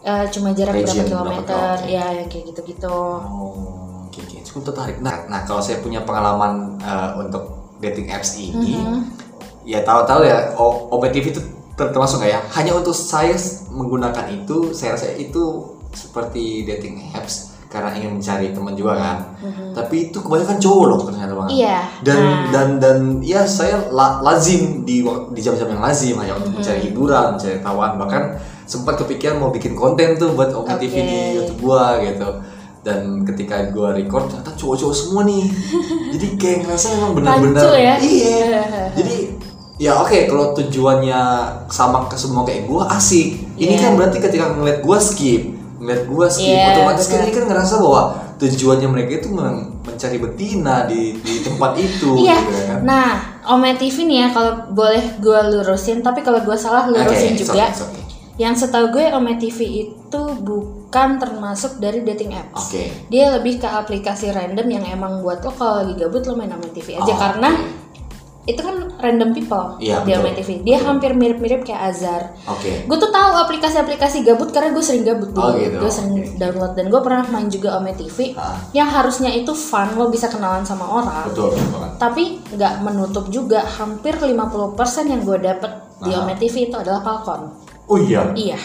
eh, 0.01 0.27
cuma 0.29 0.51
jarak 0.51 0.75
Region 0.77 1.03
berapa 1.05 1.09
kilometer? 1.09 1.75
Ya, 1.87 2.05
yang 2.13 2.27
kayak 2.27 2.45
gitu-gitu. 2.49 2.91
Oh, 2.91 4.03
oke 4.05 4.19
oke, 4.19 4.37
cukup 4.41 4.63
tertarik. 4.69 4.97
Nah, 4.99 5.27
nah 5.27 5.43
kalau 5.43 5.59
saya 5.59 5.79
punya 5.79 6.03
pengalaman 6.03 6.75
eh, 6.77 7.11
untuk 7.17 7.43
dating 7.79 8.07
apps 8.09 8.35
ini, 8.37 8.75
Mhm. 8.77 8.99
ya 9.65 9.79
tahu-tahu 9.81 10.23
ya, 10.23 10.55
O- 10.55 10.91
OPTV 10.91 11.27
itu 11.29 11.43
termasuk 11.91 12.23
nggak 12.23 12.33
ya? 12.37 12.41
Hanya 12.55 12.73
untuk 12.79 12.95
saya 12.95 13.35
menggunakan 13.73 14.31
itu, 14.31 14.71
saya 14.71 14.95
rasa 14.95 15.11
itu 15.19 15.75
seperti 15.93 16.65
dating 16.65 17.11
apps 17.13 17.53
karena 17.73 17.89
ingin 17.97 18.21
mencari 18.21 18.53
teman 18.53 18.77
juga 18.77 18.93
kan. 19.01 19.19
Tapi 19.73 20.13
itu 20.13 20.21
kebanyakan 20.21 20.61
cowok 20.61 20.85
loh 20.93 21.01
ternyata 21.09 21.33
banget. 21.33 21.51
Iya. 21.65 21.79
Dan 22.05 22.21
nah, 22.21 22.41
dan 22.53 22.69
dan 22.77 22.99
ya 23.25 23.49
saya 23.49 23.89
la- 23.89 24.21
lazim 24.21 24.85
di 24.85 25.01
di 25.33 25.41
jam-jam 25.41 25.73
yang 25.73 25.81
lazim 25.81 26.21
hanya 26.21 26.37
untuk 26.37 26.61
mencari 26.61 26.85
hiburan, 26.85 27.41
mencari 27.41 27.65
tawaran 27.65 27.97
bahkan 27.97 28.23
sempat 28.69 29.01
kepikiran 29.01 29.41
mau 29.41 29.49
bikin 29.49 29.73
konten 29.73 30.21
tuh 30.21 30.37
buat 30.37 30.53
OPTV 30.53 30.95
di 31.01 31.17
Oke. 31.17 31.33
YouTube 31.41 31.61
gua 31.65 31.97
gitu. 32.05 32.29
Dan 32.85 33.25
ketika 33.25 33.73
gua 33.73 33.97
record 33.97 34.29
ternyata 34.29 34.53
cowok-cowok 34.53 34.93
semua 34.95 35.23
nih. 35.25 35.45
Jadi 36.13 36.27
kayak 36.37 36.59
ngerasa 36.69 36.87
memang 37.01 37.13
benar-benar 37.17 37.73
ya? 37.73 37.97
iya. 38.05 38.61
Jadi 39.01 39.17
ya 39.83 39.99
oke 39.99 40.15
kalau 40.27 40.55
tujuannya 40.55 41.21
sama 41.67 42.07
ke 42.07 42.15
semua 42.15 42.47
kayak 42.47 42.65
gua 42.65 42.87
asik. 42.93 43.35
Ini 43.57 43.75
Iya. 43.75 43.81
kan 43.81 43.91
berarti 43.95 44.19
ketika 44.19 44.55
ngeliat 44.55 44.79
gua 44.81 44.99
skip, 44.99 45.43
ngeliat 45.77 46.07
gua 46.07 46.27
skip 46.27 46.47
Iya, 46.49 46.71
otomatis 46.73 47.07
kan 47.07 47.19
ini 47.21 47.33
kan 47.33 47.45
ngerasa 47.45 47.75
bahwa 47.77 48.03
tujuannya 48.39 48.89
mereka 48.89 49.13
itu 49.19 49.29
men- 49.29 49.75
mencari 49.83 50.19
betina 50.19 50.87
di 50.87 51.15
di 51.17 51.43
tempat 51.43 51.75
itu 51.77 52.15
Iya. 52.17 52.39
gitu 52.39 52.61
kan. 52.65 52.79
Nah, 52.83 53.09
Ome 53.45 53.75
TV 53.75 54.07
nih 54.07 54.19
ya 54.21 54.29
kalau 54.31 54.71
boleh 54.71 55.19
gue 55.19 55.39
lurusin, 55.51 55.99
tapi 55.99 56.23
kalau 56.23 56.39
gue 56.39 56.55
salah 56.55 56.87
lurusin 56.87 57.35
it's 57.35 57.43
juga. 57.43 57.67
okay, 57.67 57.67
it's 57.69 57.83
okay. 57.83 58.03
Yang 58.35 58.55
setahu 58.63 58.87
gue 58.93 59.05
Ome 59.11 59.35
TV 59.35 59.59
itu 59.85 60.23
bukan 60.41 61.19
termasuk 61.19 61.79
dari 61.79 62.01
dating 62.01 62.33
apps. 62.33 62.71
Oke. 62.71 62.87
Dia 63.09 63.31
lebih 63.33 63.59
ke 63.59 63.67
aplikasi 63.67 64.31
random 64.31 64.67
yang 64.69 64.85
emang 64.89 65.19
buat 65.19 65.39
lo 65.41 65.51
kalau 65.51 65.83
lagi 65.83 65.95
gabut 65.97 66.23
lo 66.23 66.35
main 66.35 66.51
Ome 66.51 66.71
TV 66.71 66.95
aja 66.97 67.03
Oh, 67.05 67.19
karena 67.19 67.51
oke. 67.53 67.82
Itu 68.43 68.59
kan 68.59 68.75
random 68.97 69.31
people 69.31 69.79
Iya, 69.79 70.03
di 70.03 70.11
betul. 70.11 70.21
Ome 70.21 70.31
TV. 70.35 70.49
Dia 70.61 70.79
hampir 70.81 71.11
mirip-mirip 71.13 71.63
kayak 71.63 71.83
Azar. 71.89 72.23
Oke. 72.45 72.85
Gue 72.85 72.97
tuh 72.97 73.09
tahu 73.09 73.31
aplikasi-aplikasi 73.41 74.23
gabut 74.23 74.51
karena 74.51 74.71
gue 74.71 74.81
sering 74.81 75.03
gabut 75.03 75.31
dulu. 75.31 75.43
Oh, 75.45 75.55
gitu. 75.55 75.79
Gue 75.79 75.87
sering 75.89 76.11
Oke. 76.17 76.35
download 76.37 76.73
dan 76.73 76.87
gue 76.87 77.01
pernah 77.01 77.23
main 77.29 77.47
juga 77.47 77.77
Ome 77.77 77.93
TV. 77.93 78.35
Ah. 78.35 78.59
Yang 78.73 78.89
harusnya 78.93 79.31
itu 79.31 79.53
fun 79.53 79.95
lo 79.95 80.09
bisa 80.09 80.27
kenalan 80.27 80.63
sama 80.63 80.85
orang 80.85 81.29
Betul, 81.29 81.55
betul 81.55 81.81
tapi 81.95 82.25
nggak 82.49 82.75
menutup 82.81 83.25
juga 83.29 83.63
hampir 83.63 84.17
50% 84.17 84.35
yang 85.07 85.23
gue 85.23 85.39
dapet 85.39 85.71
di 86.01 86.11
Aha. 86.11 86.21
Ome 86.21 86.35
TV 86.35 86.67
itu 86.67 86.75
adalah 86.75 86.99
Falcon 86.99 87.47
Oh 87.87 87.95
iya. 87.97 88.27
iya 88.35 88.59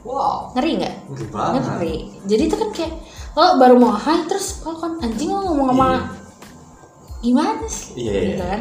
Wow. 0.00 0.52
ngeri 0.52 0.78
nggak 0.78 0.94
Ngeri 1.08 1.26
banget. 1.28 1.62
ngeri 1.66 1.94
jadi 2.22 2.42
itu 2.44 2.54
kan 2.54 2.68
kayak 2.70 2.92
lo 3.32 3.56
baru 3.56 3.74
mau 3.74 3.90
hai 3.90 4.22
terus 4.24 4.60
Falcon 4.60 5.00
anjing 5.00 5.26
lo 5.26 5.42
ngomong 5.44 5.68
sama 5.70 5.88
Iya. 5.88 5.98
gimana 7.24 7.64
sih 7.66 7.88
Iya, 7.98 8.12
iya. 8.12 8.22
gitu 8.30 8.44
kan 8.44 8.60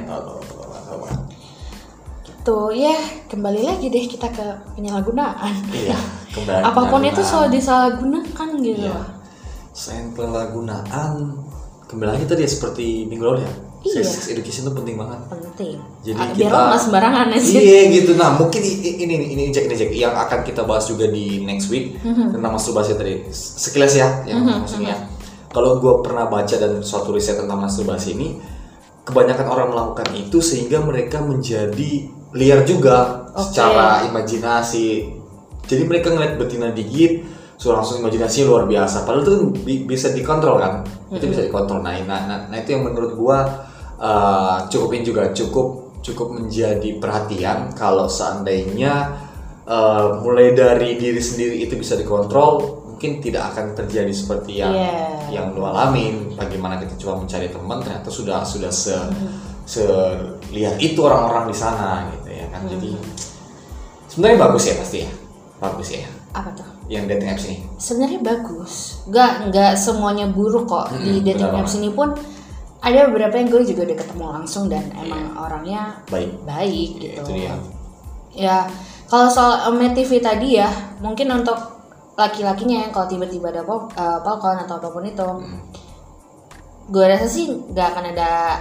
tuh 2.41 2.69
ya 2.69 2.91
kembali 3.25 3.61
lagi 3.63 3.87
deh 3.87 4.03
kita 4.03 4.27
ke 4.27 4.43
penyalahgunaan 4.75 5.53
Iya, 5.69 5.95
kembali. 6.29 6.63
apa 6.67 6.81
pun 6.85 7.01
itu 7.01 7.21
soal 7.21 7.47
disalahgunakan 7.47 8.49
gitu 8.59 8.83
Iya. 8.83 8.99
Selain 9.71 10.11
penyalahgunaan, 10.11 11.33
kembali 11.87 12.09
lagi 12.11 12.25
tadi 12.25 12.41
ya 12.41 12.51
seperti 12.51 12.85
minggu 13.05 13.23
lalu 13.23 13.39
ya. 13.41 13.51
Iya. 13.81 13.99
Sex 14.01 14.29
education 14.29 14.63
itu 14.63 14.73
penting 14.73 14.95
banget. 14.95 15.19
penting 15.25 15.75
Jadi 16.01 16.19
biar 16.35 16.51
kita- 16.51 16.67
nggak 16.69 16.81
sembarangan 16.81 17.27
aja 17.31 17.51
Iya 17.53 17.79
gitu. 17.91 18.11
Nah 18.13 18.29
mungkin 18.33 18.61
ini 18.61 19.03
nih, 19.03 19.27
ini 19.29 19.43
Jack 19.49 19.65
ini 19.65 19.75
Jack 19.75 19.91
yang 19.91 20.13
akan 20.13 20.39
kita 20.41 20.63
bahas 20.63 20.85
juga 20.85 21.07
di 21.07 21.41
next 21.41 21.67
week 21.67 21.95
Mhm. 21.97 22.31
tentang 22.31 22.51
masturbasi 22.51 22.93
tadi. 22.93 23.23
Sekilas 23.31 23.93
ya, 23.93 24.23
yang 24.25 24.43
maksudnya. 24.43 24.99
Kalau 25.47 25.77
gue 25.77 25.93
pernah 26.01 26.25
baca 26.25 26.53
dan 26.53 26.79
suatu 26.79 27.11
riset 27.11 27.35
tentang 27.35 27.57
masturbasi 27.57 28.13
ini, 28.13 28.35
kebanyakan 29.03 29.47
orang 29.51 29.67
melakukan 29.71 30.09
itu 30.15 30.39
sehingga 30.39 30.79
mereka 30.79 31.19
menjadi 31.19 32.07
liar 32.33 32.63
juga 32.63 33.27
Oke. 33.35 33.51
secara 33.51 34.07
imajinasi. 34.07 34.87
Jadi 35.63 35.83
mereka 35.87 36.11
ngeliat 36.11 36.35
betina 36.35 36.75
digit, 36.75 37.23
so 37.55 37.71
langsung 37.71 38.03
imajinasinya 38.03 38.51
luar 38.51 38.63
biasa. 38.67 39.07
Padahal 39.07 39.23
itu 39.23 39.35
bi- 39.63 39.83
bisa 39.87 40.11
dikontrol 40.11 40.59
kan, 40.59 40.83
itu 41.11 41.23
bisa 41.31 41.39
dikontrol. 41.43 41.79
Nah, 41.79 41.95
nah, 42.03 42.27
nah, 42.27 42.39
nah 42.51 42.57
itu 42.59 42.75
yang 42.75 42.83
menurut 42.83 43.15
gua 43.15 43.47
uh, 43.95 44.67
cukup 44.67 44.99
ini 44.99 45.03
juga 45.07 45.31
cukup 45.31 45.95
cukup 46.03 46.35
menjadi 46.35 46.99
perhatian 46.99 47.71
kalau 47.71 48.11
seandainya 48.11 49.15
uh, 49.63 50.19
mulai 50.19 50.51
dari 50.51 50.99
diri 50.99 51.23
sendiri 51.23 51.63
itu 51.63 51.79
bisa 51.79 51.95
dikontrol, 51.95 52.82
mungkin 53.03 53.19
tidak 53.19 53.51
akan 53.51 53.75
terjadi 53.75 54.13
seperti 54.15 54.63
yang 54.63 54.71
Iya. 54.71 55.27
yang 55.27 55.45
lu 55.51 55.67
alamin. 55.67 56.31
Bagaimana 56.39 56.79
kita 56.79 56.95
coba 56.95 57.19
mencari 57.19 57.51
teman, 57.51 57.83
ternyata 57.83 58.07
sudah 58.07 58.39
sudah 58.47 58.71
se 58.71 58.95
selihat 59.67 60.79
itu 60.79 60.99
orang-orang 61.03 61.51
di 61.51 61.55
sana 61.55 62.07
gitu 62.15 62.31
ya 62.31 62.47
kan. 62.47 62.63
Jadi 62.63 62.95
sebenarnya 64.07 64.39
bagus 64.39 64.63
ya 64.63 64.75
pasti 64.79 64.97
ya, 65.03 65.11
bagus 65.59 65.89
ya 65.91 66.07
apa 66.33 66.49
tuh 66.55 66.65
yang 66.87 67.05
dating 67.05 67.29
apps 67.29 67.45
ini. 67.45 67.57
sebenarnya 67.77 68.19
bagus 68.23 69.03
nggak 69.05 69.51
nggak 69.51 69.73
semuanya 69.75 70.25
buruk 70.25 70.65
kok 70.65 70.89
di 70.97 71.19
Mm-mm, 71.19 71.27
dating 71.27 71.45
benar 71.45 71.61
apps 71.61 71.75
ini 71.77 71.89
pun 71.91 72.09
ada 72.79 73.05
beberapa 73.07 73.35
yang 73.37 73.47
gue 73.47 73.61
juga 73.63 73.81
udah 73.85 73.97
ketemu 73.99 74.25
langsung 74.33 74.63
dan 74.65 74.83
emang 74.97 75.29
orangnya 75.37 76.01
Baik. 76.09 76.41
baik 76.41 76.89
Ya, 76.89 76.99
gitu 76.99 77.21
itu 77.21 77.31
dia. 77.37 77.53
ya 78.33 78.57
kalau 79.05 79.29
soal 79.29 79.69
Ome 79.69 79.93
TV 79.93 80.17
tadi 80.19 80.57
ya 80.57 80.67
mungkin 80.99 81.29
untuk 81.31 81.72
laki-lakinya 82.13 82.77
yang 82.79 82.91
kalau 82.91 83.07
tiba-tiba 83.07 83.49
ada 83.49 83.61
pol- 83.61 83.89
eh, 83.89 84.17
Falcon 84.19 84.57
atau 84.59 84.77
apa 84.77 84.87
pun 84.87 85.03
itu 85.03 85.23
Hmm. 85.23 85.59
gue 86.85 87.05
rasa 87.05 87.25
sih 87.25 87.47
nggak 87.47 87.87
akan 87.89 88.05
ada 88.11 88.59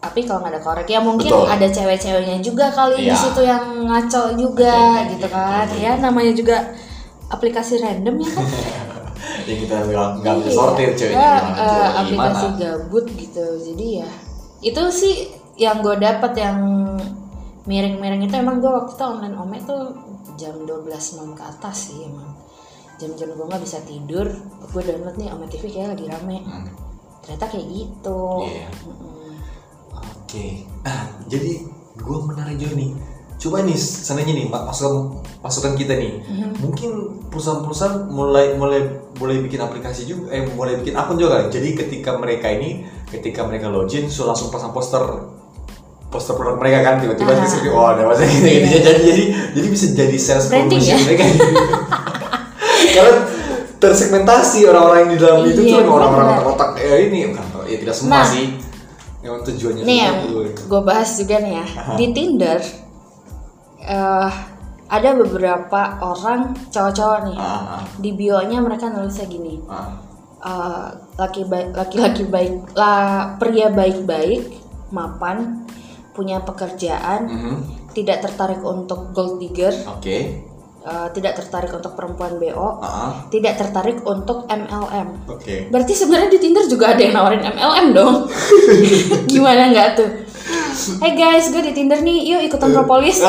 api 0.00 0.20
kalau 0.22 0.40
nggak 0.40 0.52
ada 0.52 0.62
korek 0.62 0.86
ya 0.86 1.00
mungkin 1.00 1.26
Betul. 1.26 1.48
ada 1.48 1.66
cewek-ceweknya 1.66 2.38
juga 2.38 2.68
kali 2.68 2.96
di 2.98 3.08
Iya. 3.08 3.16
situ 3.18 3.40
yang 3.40 3.64
ngaco 3.82 4.22
juga 4.34 4.76
Betul, 5.00 5.10
gitu 5.10 5.26
kan 5.28 5.66
ya 5.74 5.92
namanya 5.96 6.32
juga 6.32 6.56
aplikasi 7.26 7.78
random 7.78 8.16
ya 8.18 8.30
kan 8.30 8.46
Ya 9.44 9.54
kita 9.56 9.76
nggak 9.84 10.34
bisa 10.40 10.50
sortir 10.52 10.92
ceweknya 10.94 11.20
ya, 11.20 11.36
gimana. 11.50 11.98
aplikasi 11.98 12.46
gabut 12.56 13.04
gitu 13.10 13.46
jadi 13.62 13.86
ya 14.00 14.08
itu 14.62 14.82
sih 14.90 15.14
yang 15.56 15.80
gue 15.80 15.96
dapat 15.96 16.32
yang 16.34 16.56
miring-miring 17.64 18.20
itu 18.22 18.34
emang 18.34 18.58
gue 18.58 18.68
waktu 18.68 18.92
itu 18.92 19.04
online 19.06 19.34
ome 19.34 19.56
tuh 19.60 19.92
jam 20.34 20.52
12 20.58 20.84
malam 21.14 21.32
ke 21.32 21.42
atas 21.42 21.88
sih 21.88 22.04
emang 22.04 22.33
jam-jam 22.96 23.28
gue 23.28 23.44
nggak 23.44 23.60
bisa 23.60 23.78
tidur 23.82 24.26
gue 24.64 24.82
download 24.82 25.16
nih 25.16 25.28
ome 25.28 25.46
TV 25.46 25.68
kayak 25.68 25.94
lagi 25.94 26.06
rame 26.06 26.38
Hmm. 26.40 26.66
ternyata 27.20 27.46
kayak 27.48 27.66
gitu 27.66 28.20
Iya. 28.42 28.68
Mm-mm. 28.84 29.12
Oke, 30.24 30.46
nah 30.80 30.98
jadi 31.24 31.62
gue 31.94 32.18
menarik 32.24 32.56
juga 32.56 32.74
nih. 32.74 32.90
Coba 33.36 33.60
nih, 33.60 33.76
seandainya 33.76 34.34
nih 34.34 34.46
masukan 34.48 34.94
masukan 35.38 35.74
kita 35.74 35.94
nih, 35.94 36.18
Mhm. 36.22 36.50
mungkin 36.58 36.90
perusahaan-perusahaan 37.28 38.08
mulai 38.08 38.54
mulai 38.54 38.82
mulai 39.14 39.38
bikin 39.38 39.60
aplikasi 39.60 40.02
juga, 40.04 40.32
eh 40.32 40.42
mulai 40.48 40.74
bikin 40.76 40.90
akun 40.92 41.14
juga. 41.14 41.38
kali. 41.38 41.52
Jadi 41.52 41.68
ketika 41.76 42.16
mereka 42.16 42.48
ini, 42.48 42.82
ketika 43.06 43.44
mereka 43.44 43.68
login, 43.68 44.08
so 44.08 44.24
langsung 44.24 44.48
pasang 44.48 44.72
poster 44.72 45.02
poster 46.08 46.34
produk 46.34 46.56
mereka 46.56 46.78
kan 46.82 46.94
tiba-tiba 46.96 47.30
Ah. 47.32 47.38
di 47.38 47.48
sini, 47.48 47.68
oh 47.68 47.86
ada 47.86 48.02
masa 48.04 48.22
gitu. 48.24 48.42
Iya. 48.42 48.80
jadi 48.80 48.98
jadi 49.02 49.22
jadi 49.52 49.66
bisa 49.68 49.86
jadi 49.92 50.16
sales 50.16 50.46
promotion 50.48 50.80
ya? 50.80 50.98
mereka. 51.00 51.24
Karena 52.94 53.14
tersegmentasi 53.76 54.58
orang-orang 54.64 54.98
yang 55.00 55.10
di 55.10 55.18
dalam 55.18 55.40
itu 55.44 55.60
Iya, 55.60 55.82
tuh 55.82 55.92
orang-orang 55.92 56.28
otak 56.46 56.70
ya 56.78 56.96
ini 56.96 57.18
bukan 57.28 57.44
ya 57.66 57.76
tidak 57.76 57.94
semua 57.94 58.12
Nah. 58.16 58.24
sih. 58.24 58.46
Yang 59.20 59.34
tujuannya 59.50 59.82
nih 59.82 59.98
yang 59.98 60.16
gue 60.54 60.80
bahas 60.80 61.10
juga 61.16 61.36
nih 61.40 61.52
ya. 61.58 61.66
Di 61.96 62.06
Tinder 62.12 62.58
eh, 63.80 64.30
ada 64.86 65.10
beberapa 65.14 65.80
orang 65.98 66.40
cowok-cowok 66.70 67.20
nih. 67.26 67.36
Ah, 67.36 67.80
ah, 67.80 67.82
di 67.96 68.10
bio-nya 68.12 68.60
mereka 68.60 68.88
nulisnya 68.88 69.26
gini. 69.26 69.60
Eh, 70.44 70.86
laki 71.16 71.42
baik 71.44 71.72
laki-laki 71.72 72.24
baik 72.28 72.76
lah 72.76 73.32
pria 73.40 73.72
baik-baik 73.72 74.60
mapan 74.92 75.64
punya 76.12 76.38
pekerjaan 76.38 77.26
Mhm. 77.26 77.54
tidak 77.92 78.22
tertarik 78.22 78.60
untuk 78.60 79.10
gold 79.10 79.40
digger. 79.40 79.72
Oke. 79.88 80.44
Eh, 80.84 81.08
tidak 81.16 81.32
tertarik 81.40 81.72
untuk 81.72 81.92
perempuan 81.96 82.36
bo 82.36 82.68
Ah, 82.84 83.24
tidak 83.32 83.56
tertarik 83.56 83.98
untuk 84.04 84.44
MLM 84.46 85.08
Oke. 85.26 85.72
berarti 85.72 85.92
sebenarnya 85.96 86.28
di 86.28 86.40
Tinder 86.40 86.64
juga 86.68 86.92
ada 86.92 87.00
yang 87.00 87.16
nawarin 87.16 87.42
MLM 87.42 87.86
dong. 87.96 88.16
Gimana 89.32 89.72
nggak 89.72 89.88
tuh? 89.96 90.10
Hey 91.00 91.16
guys, 91.16 91.48
gue 91.48 91.62
di 91.64 91.72
Tinder 91.72 92.04
nih, 92.04 92.28
yuk 92.28 92.40
ikutan 92.44 92.68
propolis. 92.74 93.24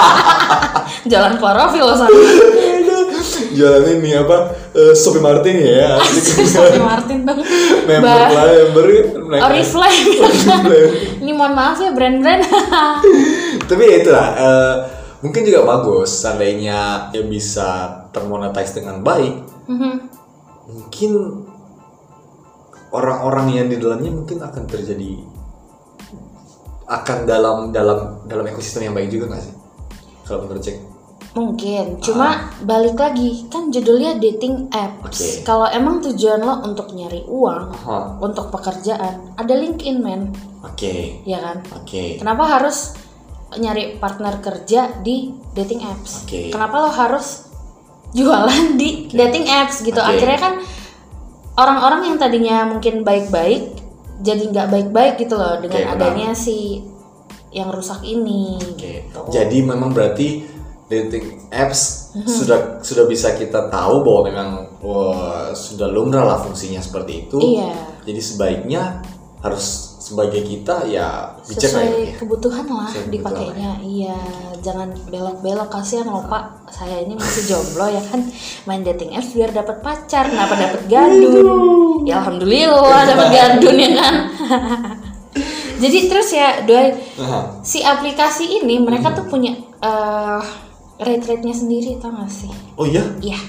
Jalan 1.12 1.36
klorofil 1.36 1.84
loh 1.84 1.96
sana 1.98 2.08
Jualan 3.56 3.84
ini 4.00 4.16
apa? 4.16 4.54
Eh, 4.72 4.94
Sophie 4.96 5.20
Martin 5.20 5.60
ya. 5.60 5.98
asik. 6.00 6.46
Sophie 6.48 6.80
Martin 6.80 7.26
dong 7.26 7.42
member 7.84 8.08
lah, 8.08 8.46
member. 8.70 8.86
Oriflame 9.42 10.00
Ini 11.20 11.30
mohon 11.34 11.52
maaf 11.52 11.76
ya 11.82 11.90
brand-brand. 11.92 12.42
Tapi 13.68 13.82
ya 13.84 13.96
itulah, 14.00 14.26
eh, 14.38 14.74
mungkin 15.20 15.42
juga 15.44 15.60
bagus 15.64 16.24
seandainya 16.24 17.12
dia 17.12 17.24
bisa 17.24 17.68
termonetize 18.10 18.76
dengan 18.76 19.04
baik. 19.04 19.34
Mhm. 19.68 19.94
Mungkin 20.70 21.12
orang-orang 22.90 23.46
yang 23.54 23.66
di 23.70 23.76
dalamnya 23.78 24.10
mungkin 24.10 24.38
akan 24.42 24.64
terjadi 24.66 25.14
akan 26.90 27.18
dalam 27.22 27.70
dalam 27.70 28.26
dalam 28.26 28.44
ekosistem 28.50 28.90
yang 28.90 28.94
baik 28.98 29.14
juga 29.14 29.30
nggak 29.30 29.42
sih? 29.46 29.54
Kalau 30.26 30.46
menurut 30.46 30.62
cek. 30.62 30.78
Mungkin, 31.30 32.02
cuma 32.02 32.50
balik 32.66 32.98
lagi 32.98 33.46
kan 33.46 33.70
judulnya 33.70 34.18
dating 34.18 34.66
apps. 34.74 35.06
Oke. 35.06 35.46
Kalau 35.46 35.70
emang 35.70 36.02
tujuan 36.02 36.42
lo 36.42 36.58
untuk 36.66 36.90
nyari 36.90 37.22
uang, 37.22 37.70
Aha. 37.70 38.18
untuk 38.18 38.50
pekerjaan, 38.50 39.38
ada 39.38 39.54
LinkedIn 39.54 40.02
men, 40.02 40.34
Oke. 40.66 41.22
ya 41.22 41.38
kan? 41.38 41.62
Oke. 41.78 42.18
Kenapa 42.18 42.58
harus 42.58 42.98
nyari 43.58 43.98
partner 43.98 44.38
kerja 44.38 45.02
di 45.02 45.34
dating 45.50 45.80
apps? 45.82 46.22
Oke. 46.26 46.54
Kenapa 46.54 46.86
lo 46.86 46.90
harus 46.90 47.50
jualan 48.12 48.78
di 48.78 49.10
dating 49.10 49.46
apps 49.50 49.82
gitu? 49.82 49.98
Oke. 49.98 50.06
Akhirnya 50.18 50.38
kan 50.38 50.54
orang-orang 51.58 52.14
yang 52.14 52.16
tadinya 52.18 52.68
mungkin 52.68 53.02
baik-baik 53.02 53.80
jadi 54.20 54.52
nggak 54.52 54.68
baik-baik 54.68 55.14
gitu 55.18 55.34
loh 55.34 55.58
dengan 55.58 55.96
benar. 55.96 55.96
adanya 56.12 56.36
si 56.36 56.84
yang 57.50 57.72
rusak 57.72 58.04
ini. 58.06 58.60
Oke. 58.60 59.10
Gitu. 59.10 59.20
Jadi 59.32 59.58
memang 59.66 59.90
berarti 59.90 60.46
dating 60.90 61.50
apps 61.54 62.10
Mhm. 62.14 62.26
sudah 62.26 62.58
sudah 62.82 63.06
bisa 63.06 63.34
kita 63.38 63.70
tahu 63.70 64.02
bahwa 64.02 64.20
memang 64.26 64.48
wah, 64.82 65.54
sudah 65.54 65.86
lumrah 65.86 66.26
lah 66.26 66.38
fungsinya 66.42 66.82
seperti 66.82 67.26
itu. 67.26 67.38
Iya. 67.38 67.70
Jadi 68.06 68.20
sebaiknya 68.20 68.98
harus 69.40 69.89
sebagai 70.10 70.42
kita 70.42 70.90
ya 70.90 71.38
bijak 71.46 71.70
lah 71.70 71.86
sesuai 71.86 72.02
ya. 72.02 72.14
kebutuhan 72.18 72.66
lah 72.66 72.88
Sesuai 72.90 73.06
kebutuhan 73.06 73.14
dipakainya. 73.14 73.72
iya 73.86 74.18
jangan 74.58 74.88
belok-belok 75.06 75.70
kasihan 75.70 76.10
loh 76.10 76.26
pak. 76.26 76.66
Saya 76.74 77.06
ini 77.06 77.14
masih 77.14 77.46
jomblo 77.46 77.86
ya 77.86 78.02
kan? 78.10 78.20
Main 78.66 78.82
dating 78.82 79.14
apps 79.14 79.30
biar 79.30 79.54
dapat 79.54 79.78
pacar 79.86 80.26
kenapa 80.26 80.58
dapat 80.58 80.82
gadun 80.90 82.02
ya 82.02 82.18
alhamdulillah 82.18 83.02
dapat 83.06 83.28
gadun 83.30 83.76
ya 83.78 83.90
kan? 83.94 84.14
Jadi 85.82 85.98
terus 86.10 86.28
ya 86.34 86.66
doi 86.66 86.90
Aha. 87.22 87.62
si 87.62 87.80
aplikasi 87.80 88.60
ini 88.60 88.82
mereka 88.82 89.14
tuh 89.14 89.30
punya 89.30 89.54
eh 89.80 90.42
rate 91.00 91.24
rate-nya 91.24 91.54
sendiri 91.54 91.96
tau 92.02 92.12
gak 92.12 92.28
sih? 92.28 92.50
Oh 92.76 92.84
iya? 92.84 93.00
iya. 93.22 93.40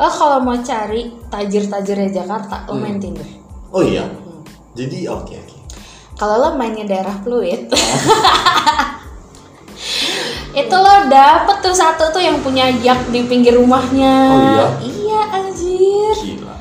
Lo 0.00 0.08
kalau 0.08 0.40
mau 0.42 0.56
cari 0.58 1.12
tajir-tajirnya 1.28 2.24
Jakarta 2.24 2.66
lo 2.66 2.80
main 2.80 2.96
Tinder. 2.98 3.28
Oh 3.70 3.84
iya. 3.84 4.02
Jadi 4.72 5.04
oke 5.04 5.34
oke. 5.36 5.56
Kalau 6.16 6.36
lo 6.38 6.48
mainnya 6.56 6.86
daerah 6.86 7.16
fluid, 7.24 7.68
itu 10.62 10.76
lo 10.76 10.94
dapet 11.08 11.56
tuh 11.64 11.74
satu 11.74 12.12
tuh 12.12 12.22
yang 12.22 12.38
punya 12.40 12.68
yak 12.68 13.08
di 13.10 13.24
pinggir 13.26 13.56
rumahnya. 13.56 14.14
Oh 14.30 14.38
iya? 14.40 14.66
Iya 14.80 15.20
anjir. 15.40 16.14
Gila. 16.14 16.56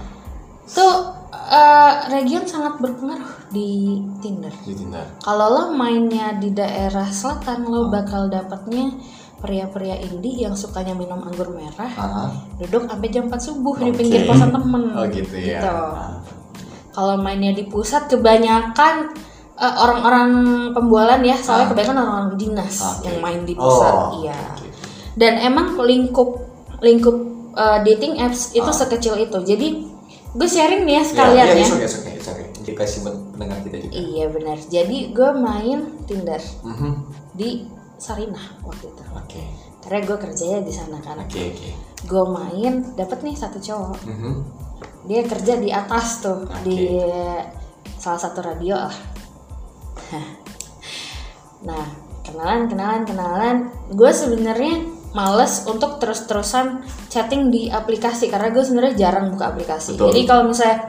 Tuh 0.65 0.95
eh, 1.31 1.93
region 2.09 2.43
sangat 2.47 2.79
berpengaruh 2.79 3.51
di 3.51 4.01
Tinder. 4.23 4.51
Di 4.65 4.73
Tinder. 4.75 5.05
Kalau 5.19 5.47
lo 5.51 5.63
mainnya 5.75 6.35
di 6.35 6.51
daerah 6.55 7.07
selatan, 7.07 7.67
lo 7.67 7.91
bakal 7.91 8.31
dapetnya 8.31 8.97
pria-pria 9.41 9.97
indie 9.97 10.45
yang 10.45 10.53
sukanya 10.53 10.93
minum 10.93 11.17
anggur 11.25 11.49
merah, 11.49 11.89
Aha. 11.97 12.23
duduk 12.61 12.85
sampai 12.85 13.09
jam 13.09 13.25
4 13.25 13.41
subuh 13.41 13.73
di 13.81 13.89
Oke. 13.89 13.97
pinggir 13.97 14.29
kosan 14.29 14.53
temen. 14.53 14.93
Oh 14.93 15.05
gitu 15.09 15.35
ya. 15.41 15.59
Gitu. 15.59 15.69
Ah. 15.73 16.40
Kalau 16.91 17.15
mainnya 17.15 17.51
di 17.51 17.63
pusat 17.63 18.07
kebanyakan 18.07 19.11
eh, 19.53 19.75
orang-orang 19.77 20.29
pembualan 20.73 21.21
ya, 21.21 21.37
soalnya 21.37 21.65
Ah. 21.65 21.71
kebanyakan 21.71 21.97
orang-orang 21.97 22.31
dinas 22.35 22.75
Oke. 22.81 23.05
yang 23.05 23.17
main 23.19 23.41
di 23.43 23.53
pusat, 23.53 23.93
Oh, 23.93 24.17
iya. 24.19 24.33
Dan 25.13 25.37
emang 25.37 25.77
lingkup 25.77 26.41
lingkup 26.79 27.17
eh, 27.53 27.79
dating 27.83 28.17
apps 28.17 28.51
itu 28.51 28.65
Ah. 28.65 28.73
sekecil 28.73 29.15
itu. 29.17 29.37
Jadi 29.37 29.67
gue 30.31 30.47
sharing 30.47 30.81
nih 30.81 30.93
ya 30.93 30.97
Ya, 30.97 31.05
sekalian 31.05 31.45
ya, 31.45 31.53
ya. 31.53 31.61
it's 31.61 31.69
okay, 31.69 31.85
it's 32.15 32.27
okay, 32.27 32.47
okay. 32.49 32.73
Pendengar 33.31 33.57
kita 33.61 33.77
juga. 33.77 33.91
Iya 33.91 34.25
benar. 34.29 34.57
Jadi 34.57 34.97
gue 35.11 35.29
main 35.35 35.79
Tinder 36.05 36.41
Mhm. 36.63 36.91
di 37.31 37.49
Sarinah 37.97 38.57
waktu 38.61 38.87
itu. 38.87 39.03
Oke. 39.13 39.41
Karena 39.79 39.99
gue 39.99 40.17
kerjanya 40.17 40.59
di 40.61 40.73
sana 40.73 40.97
kan. 40.97 41.21
Oke 41.21 41.53
oke. 41.53 41.69
Gue 42.01 42.23
main, 42.27 42.73
dapet 42.95 43.21
nih 43.21 43.35
satu 43.35 43.57
cowok. 43.57 43.97
Mhm. 44.05 44.33
Dia 45.05 45.25
kerja 45.25 45.57
di 45.57 45.69
atas 45.73 46.21
tuh 46.21 46.45
Oke. 46.45 46.61
di 46.65 47.01
salah 47.97 48.21
satu 48.21 48.39
radio 48.41 48.77
lah. 48.77 48.97
nah, 51.67 51.85
kenalan, 52.25 52.69
kenalan, 52.69 53.01
kenalan. 53.05 53.55
Gue 53.93 54.11
sebenarnya 54.13 54.85
males 55.11 55.67
untuk 55.67 55.99
terus-terusan 55.99 56.87
chatting 57.11 57.51
di 57.51 57.67
aplikasi 57.67 58.31
karena 58.31 58.49
gue 58.49 58.63
sebenarnya 58.63 58.93
jarang 58.97 59.33
buka 59.33 59.51
aplikasi. 59.51 59.99
Betul. 59.99 60.07
Jadi 60.13 60.21
kalau 60.23 60.43
misalnya 60.47 60.79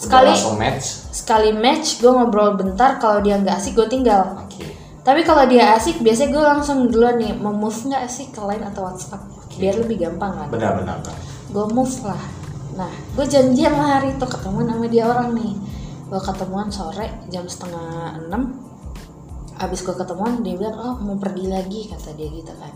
sekali 0.00 0.32
match. 0.56 0.86
sekali 1.12 1.50
match 1.52 2.00
gue 2.00 2.08
ngobrol 2.08 2.56
bentar 2.56 2.96
kalau 2.96 3.20
dia 3.20 3.36
nggak 3.36 3.60
asik 3.60 3.76
gue 3.76 3.88
tinggal. 3.90 4.40
Oke. 4.48 4.64
Tapi 5.00 5.20
kalau 5.24 5.44
dia 5.44 5.76
asik 5.76 6.00
biasanya 6.00 6.30
gue 6.32 6.44
langsung 6.44 6.88
duluan 6.88 7.20
nih 7.20 7.36
mau 7.36 7.52
move 7.52 7.76
nggak 7.76 8.08
sih 8.08 8.32
ke 8.32 8.40
line 8.40 8.64
atau 8.64 8.88
WhatsApp 8.88 9.20
biar 9.60 9.76
lebih 9.76 10.08
gampang 10.08 10.32
kan. 10.32 10.48
Benar 10.48 10.80
benar. 10.80 10.96
benar. 11.04 11.16
gue 11.50 11.66
move 11.74 11.96
lah 12.06 12.39
nah 12.78 12.90
gue 13.14 13.26
janjian 13.26 13.74
lah 13.74 13.98
hari 13.98 14.14
itu 14.14 14.26
ketemuan 14.26 14.66
sama 14.70 14.86
dia 14.86 15.04
orang 15.06 15.34
nih. 15.34 15.52
Gue 16.10 16.20
ketemuan 16.20 16.68
sore 16.70 17.06
jam 17.28 17.46
setengah 17.46 18.18
enam. 18.18 18.56
Abis 19.58 19.84
gue 19.84 19.92
ketemuan 19.92 20.40
dia 20.40 20.56
bilang 20.56 20.74
oh 20.74 20.94
mau 20.98 21.14
pergi 21.14 21.46
lagi 21.46 21.86
kata 21.86 22.14
dia 22.14 22.30
gitu 22.30 22.50
kan. 22.56 22.72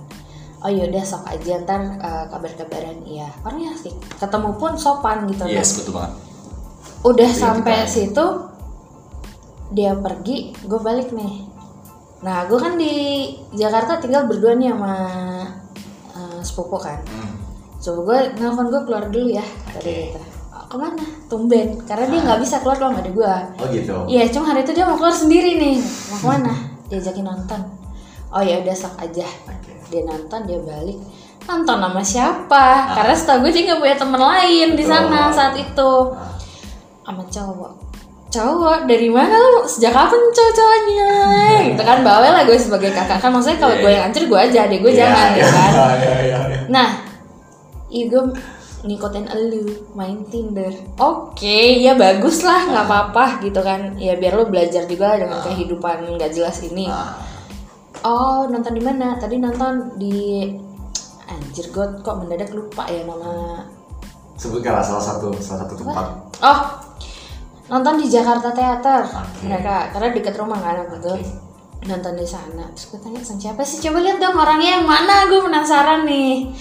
Oh 0.64 0.70
yaudah 0.72 1.04
sok 1.04 1.28
aja 1.28 1.60
ntar 1.60 1.80
uh, 1.98 2.24
kabar-kabaran. 2.28 3.04
Iya 3.04 3.28
orangnya 3.42 3.74
asik. 3.74 3.94
Ketemu 4.16 4.56
pun 4.56 4.74
sopan 4.76 5.28
gitu 5.28 5.44
Yes 5.44 5.76
Nah, 5.76 5.78
betul 5.78 5.92
banget. 5.92 6.12
udah 7.04 7.30
Iya, 7.30 7.36
sampai 7.36 7.76
kita- 7.84 7.90
situ 7.90 8.26
dia 9.72 9.92
pergi 9.92 10.56
gue 10.60 10.80
balik 10.80 11.12
nih. 11.12 11.44
Nah 12.24 12.48
gue 12.48 12.56
kan 12.56 12.80
di 12.80 12.92
Jakarta 13.52 14.00
tinggal 14.00 14.24
berdua 14.24 14.56
nih 14.56 14.72
sama 14.72 14.92
uh, 16.14 16.40
sepupu 16.40 16.80
kan. 16.80 17.00
Hmm. 17.04 17.43
Coba 17.84 18.00
gue 18.02 18.18
nelfon 18.38 18.66
gue 18.66 18.80
keluar 18.82 19.04
dulu 19.06 19.28
ya 19.28 19.44
tadi 19.68 20.08
gitu 20.08 20.20
"Oh, 20.50 20.64
ke 20.64 20.76
mana? 20.76 21.04
Tumben 21.26 21.76
karena 21.84 22.04
dia 22.06 22.20
nggak 22.22 22.40
bisa 22.40 22.56
keluar 22.58 22.76
doang 22.78 22.94
ada 22.94 23.10
gue 23.10 23.34
Oh 23.60 23.66
gitu. 23.68 23.94
iya 24.06 24.24
cuma 24.26 24.48
hari 24.48 24.62
itu 24.62 24.72
dia 24.72 24.84
mau 24.84 24.96
keluar 24.96 25.12
sendiri 25.12 25.54
nih. 25.54 25.76
Mau 26.08 26.16
ke 26.16 26.26
mana? 26.26 26.52
Diajakin 26.86 27.22
nonton. 27.22 27.60
Oh 28.28 28.40
ya 28.40 28.58
udah 28.58 28.72
sok 28.72 28.96
aja. 28.98 29.28
Oke. 29.44 29.72
dia 29.86 30.00
nonton 30.02 30.40
dia 30.42 30.58
balik. 30.58 30.96
Nonton 31.44 31.76
sama 31.76 32.00
siapa? 32.00 32.66
Karena 32.90 33.12
setahu 33.12 33.44
gue 33.44 33.50
dia 33.52 33.62
nggak 33.66 33.78
punya 33.78 33.96
temen 33.96 34.16
lain 34.18 34.68
di 34.72 34.84
sana 34.84 35.28
saat 35.28 35.54
itu. 35.54 35.92
Nah, 36.08 36.32
sama 37.04 37.22
cowok. 37.26 37.72
Cowok 38.30 38.78
dari 38.88 39.06
mana 39.06 39.36
lu? 39.36 39.62
Sejak 39.64 39.92
kapan 39.92 40.18
cowok-cowoknya? 40.32 41.10
Gitu 41.70 41.82
kan 41.84 41.98
bawel 42.00 42.32
lah 42.32 42.42
gue 42.42 42.56
sebagai 42.56 42.90
kakak. 42.90 43.20
Kan 43.20 43.30
maksudnya 43.30 43.60
kalau 43.60 43.76
Iya, 43.76 43.82
gue 43.82 43.90
iya. 43.90 43.94
yang 43.94 44.04
hancur 44.08 44.24
gue 44.24 44.38
aja 44.40 44.60
deh 44.66 44.78
gue 44.80 44.90
iya, 44.90 44.98
jangan 45.04 45.28
ya 45.28 45.36
iya, 45.36 45.46
kan. 45.46 45.70
iya, 45.70 45.92
iya, 45.94 46.38
iya. 46.48 46.58
Nah, 46.66 46.88
iya 47.94 48.10
gue 48.10 48.22
ngikutin 48.84 49.26
elu 49.30 49.64
main 49.94 50.26
Tinder. 50.28 50.74
Oke, 51.00 51.80
ya 51.80 51.94
bagus 51.96 52.42
lah, 52.44 52.68
nggak 52.68 52.84
apa-apa 52.84 53.24
gitu 53.40 53.62
kan. 53.62 53.96
Ya 53.96 54.18
biar 54.18 54.36
lo 54.36 54.44
belajar 54.50 54.84
juga 54.84 55.16
dengan 55.16 55.40
kehidupan 55.40 56.18
nggak 56.18 56.34
jelas 56.34 56.60
ini. 56.66 56.90
Nah, 56.90 57.16
Oh, 58.04 58.44
nonton 58.52 58.76
di 58.76 58.84
mana? 58.84 59.16
Tadi 59.16 59.40
nonton 59.40 59.96
di 59.96 60.44
anjir 61.24 61.72
gue 61.72 61.86
kok 62.04 62.16
mendadak 62.20 62.52
lupa 62.52 62.84
ya 62.84 63.00
nama. 63.08 63.64
sebutkanlah 64.36 64.84
salah 64.84 65.00
satu 65.00 65.32
salah 65.40 65.64
satu 65.64 65.80
tempat. 65.80 66.04
Oh, 66.44 66.58
nonton 67.72 67.96
di 68.02 68.12
Jakarta 68.12 68.52
Theater. 68.52 69.08
Oke. 69.08 69.48
Mereka 69.48 69.96
karena 69.96 70.08
deket 70.12 70.34
rumah 70.36 70.60
kan 70.60 70.84
aku 70.84 71.00
tuh. 71.00 71.16
Oke. 71.16 71.88
Nonton 71.88 72.12
di 72.20 72.28
sana. 72.28 72.68
Terus 72.76 72.92
gue 72.92 72.98
tanya 73.00 73.24
sama 73.24 73.40
siapa 73.40 73.62
sih? 73.64 73.80
Coba 73.80 74.04
lihat 74.04 74.20
dong 74.20 74.36
orangnya 74.36 74.82
yang 74.82 74.84
mana? 74.84 75.24
Gue 75.24 75.40
penasaran 75.40 76.04
nih. 76.04 76.52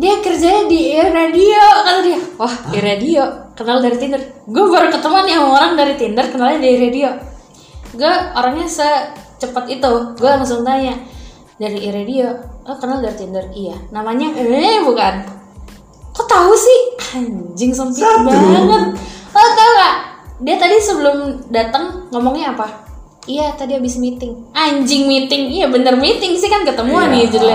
Dia 0.00 0.14
kerjanya 0.24 0.64
di 0.64 0.96
radio 0.96 1.60
kata 1.84 2.00
dia. 2.00 2.20
Wah, 2.40 2.54
di 2.72 2.78
radio. 2.80 3.22
Kenal 3.52 3.84
dari 3.84 4.00
Tinder. 4.00 4.22
Gue 4.48 4.64
baru 4.72 4.88
ketemu 4.88 5.16
nih 5.28 5.34
sama 5.36 5.48
orang 5.60 5.72
dari 5.76 5.94
Tinder, 6.00 6.24
kenalnya 6.32 6.58
dari 6.64 6.76
radio. 6.80 7.10
Gue 7.92 8.12
orangnya 8.32 8.64
se 8.64 8.88
cepet 9.40 9.80
itu 9.80 9.92
gue 10.16 10.30
langsung 10.30 10.62
tanya 10.62 10.94
dari 11.60 11.80
iradio? 11.84 12.28
Oh 12.64 12.76
kenal 12.80 13.04
dari 13.04 13.16
tinder? 13.16 13.44
Iya. 13.52 13.76
Namanya 13.90 14.32
eh 14.36 14.80
bukan. 14.84 15.14
Kok 16.16 16.26
tahu 16.28 16.52
sih? 16.54 16.80
Anjing 17.18 17.72
sempit 17.74 18.04
banget. 18.04 18.82
Oh 19.32 19.48
tau 19.56 19.70
gak 19.76 19.96
dia 20.40 20.56
tadi 20.56 20.76
sebelum 20.80 21.48
datang 21.52 22.08
ngomongnya 22.08 22.56
apa? 22.56 22.88
Iya 23.28 23.52
tadi 23.58 23.76
habis 23.76 24.00
meeting. 24.00 24.48
Anjing 24.56 25.04
meeting. 25.04 25.52
Iya 25.52 25.68
bener 25.68 26.00
meeting 26.00 26.36
sih 26.40 26.48
kan 26.48 26.64
ketemuan 26.64 27.10
Iya. 27.10 27.14
nih 27.16 27.26
jadi 27.28 27.48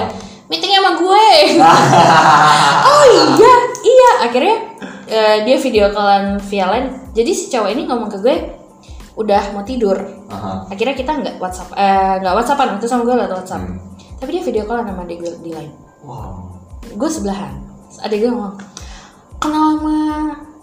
meetingnya 0.49 0.79
sama 0.81 0.91
gue. 0.97 1.27
Oh 2.85 3.05
iya 3.09 3.53
iya. 3.81 4.11
Akhirnya 4.29 4.55
eh, 5.09 5.37
dia 5.45 5.57
video 5.57 5.89
callan 5.89 6.37
via 6.37 6.65
line. 6.69 6.89
Jadi 7.13 7.31
si 7.33 7.45
cowok 7.49 7.69
ini 7.73 7.81
ngomong 7.89 8.09
ke 8.09 8.17
gue 8.21 8.35
udah 9.15 9.55
mau 9.55 9.63
tidur. 9.63 9.95
Aha. 10.25 10.67
akhirnya 10.73 10.97
kita 10.97 11.11
nggak 11.21 11.35
WhatsApp 11.37 11.73
eh 11.77 12.13
nggak 12.21 12.33
WhatsAppan. 12.33 12.77
Itu 12.77 12.87
sama 12.89 13.05
gue 13.07 13.15
lewat 13.15 13.33
WhatsApp. 13.33 13.63
Hmm. 13.65 13.79
tapi 14.15 14.31
dia 14.31 14.43
video 14.47 14.63
call 14.63 14.79
sama 14.81 15.03
adik 15.03 15.17
gue 15.21 15.31
di 15.43 15.51
line. 15.53 15.73
Wow. 16.05 16.55
gue 16.93 17.09
sebelahan. 17.09 17.53
Adik 18.05 18.25
gue 18.25 18.31
ngomong 18.31 18.55
kenal 19.41 19.77
sama 19.77 19.97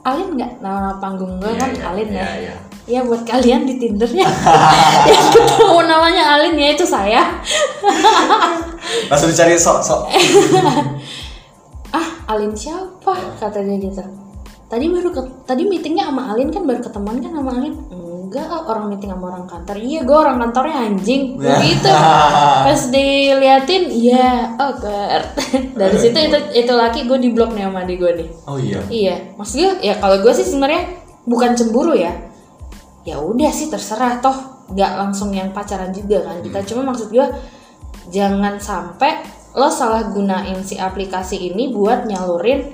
Alin 0.03 0.29
nggak? 0.35 0.53
Nama 0.59 0.99
panggung 0.99 1.38
gue 1.38 1.47
Iya, 1.53 1.61
kan 1.62 1.71
iya, 1.71 1.85
Alin 1.95 2.09
ya. 2.11 2.23
Iya, 2.23 2.33
iya. 2.42 2.55
ya 2.83 3.01
buat 3.07 3.23
kalian 3.23 3.62
di 3.62 3.79
Tinder 3.79 4.11
ya 4.11 4.27
yang 5.14 5.27
ketemu 5.31 5.79
namanya 5.87 6.35
Alin 6.35 6.59
ya 6.59 6.68
itu 6.75 6.83
saya 6.83 7.23
Langsung 9.11 9.28
dicari 9.28 9.55
sok 9.59 9.78
sok. 9.85 10.00
ah 11.98 12.07
Alin 12.33 12.52
siapa? 12.57 13.14
Kata 13.38 13.61
dia 13.61 13.76
gitu. 13.78 14.02
Tadi 14.72 14.88
baru 14.88 15.12
ke- 15.12 15.44
tadi 15.44 15.68
meetingnya 15.68 16.09
sama 16.09 16.33
Alin 16.33 16.48
kan? 16.48 16.64
Baru 16.64 16.81
ketemuan 16.81 17.20
kan 17.20 17.33
sama 17.37 17.50
Alin? 17.61 17.74
Enggak 17.92 18.48
orang 18.48 18.88
meeting 18.88 19.12
sama 19.12 19.24
orang 19.28 19.44
kantor. 19.44 19.76
Iya 19.76 20.00
gue 20.09 20.16
orang 20.16 20.37
kantornya 20.40 20.76
anjing. 20.88 21.37
Begitu 21.37 21.92
pas 22.66 22.81
diliatin 22.88 23.92
iya 23.92 24.57
oh 24.57 24.72
God. 24.81 25.24
dari 25.81 25.96
situ 26.00 26.16
itu 26.16 26.38
itu 26.57 26.72
laki 26.72 27.05
gue 27.05 27.18
di 27.20 27.28
blok 27.37 27.52
nih 27.52 27.68
sama 27.68 27.85
adik 27.85 28.00
gue 28.00 28.12
nih. 28.24 28.28
Oh 28.48 28.57
iya. 28.57 28.81
iya. 28.88 29.14
Maksudnya 29.37 29.76
ya 29.85 30.00
kalau 30.00 30.24
gue 30.24 30.33
sih 30.33 30.48
sebenarnya 30.48 30.88
bukan 31.28 31.52
cemburu 31.52 31.92
ya. 31.92 32.16
Ya 33.05 33.20
udah 33.20 33.52
sih 33.52 33.68
terserah 33.68 34.24
toh. 34.24 34.64
Nggak 34.72 34.92
langsung 34.96 35.28
yang 35.37 35.52
pacaran 35.52 35.92
juga 35.92 36.24
kan. 36.24 36.40
Kita 36.40 36.64
cuma 36.72 36.88
maksud 36.88 37.12
gue 37.12 37.26
jangan 38.08 38.56
sampai 38.56 39.22
lo 39.52 39.68
salah 39.68 40.08
gunain 40.08 40.58
si 40.60 40.74
aplikasi 40.74 41.36
ini 41.46 41.70
buat 41.70 42.04
nyalurin 42.04 42.72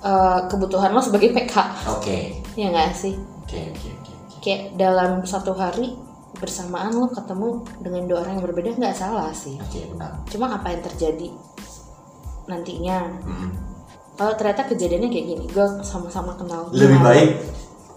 eh, 0.00 0.40
kebutuhan 0.46 0.90
lo 0.90 1.00
sebagai 1.00 1.32
PK 1.32 1.54
Oke. 1.88 2.18
ya 2.54 2.68
nggak 2.68 2.92
sih 2.92 3.16
Oke 3.42 3.58
oke 3.66 3.88
oke. 3.90 4.12
kayak 4.38 4.76
dalam 4.76 5.24
satu 5.24 5.50
hari 5.52 5.96
bersamaan 6.36 6.92
lo 6.92 7.08
ketemu 7.08 7.48
dengan 7.78 8.02
dua 8.04 8.18
orang 8.20 8.36
yang 8.36 8.44
berbeda 8.44 8.70
nggak 8.74 8.94
salah 8.94 9.28
sih 9.30 9.56
Oke 9.58 9.88
benar. 9.88 10.20
cuma 10.26 10.46
apa 10.52 10.70
yang 10.70 10.82
terjadi 10.82 11.28
nantinya 12.46 12.98
Mm. 13.20 13.50
kalau 14.14 14.32
ternyata 14.34 14.66
kejadiannya 14.66 15.08
kayak 15.08 15.26
gini 15.28 15.44
gue 15.46 15.66
sama-sama 15.80 16.34
kenal 16.34 16.68
Lebih 16.70 17.00
baik 17.00 17.30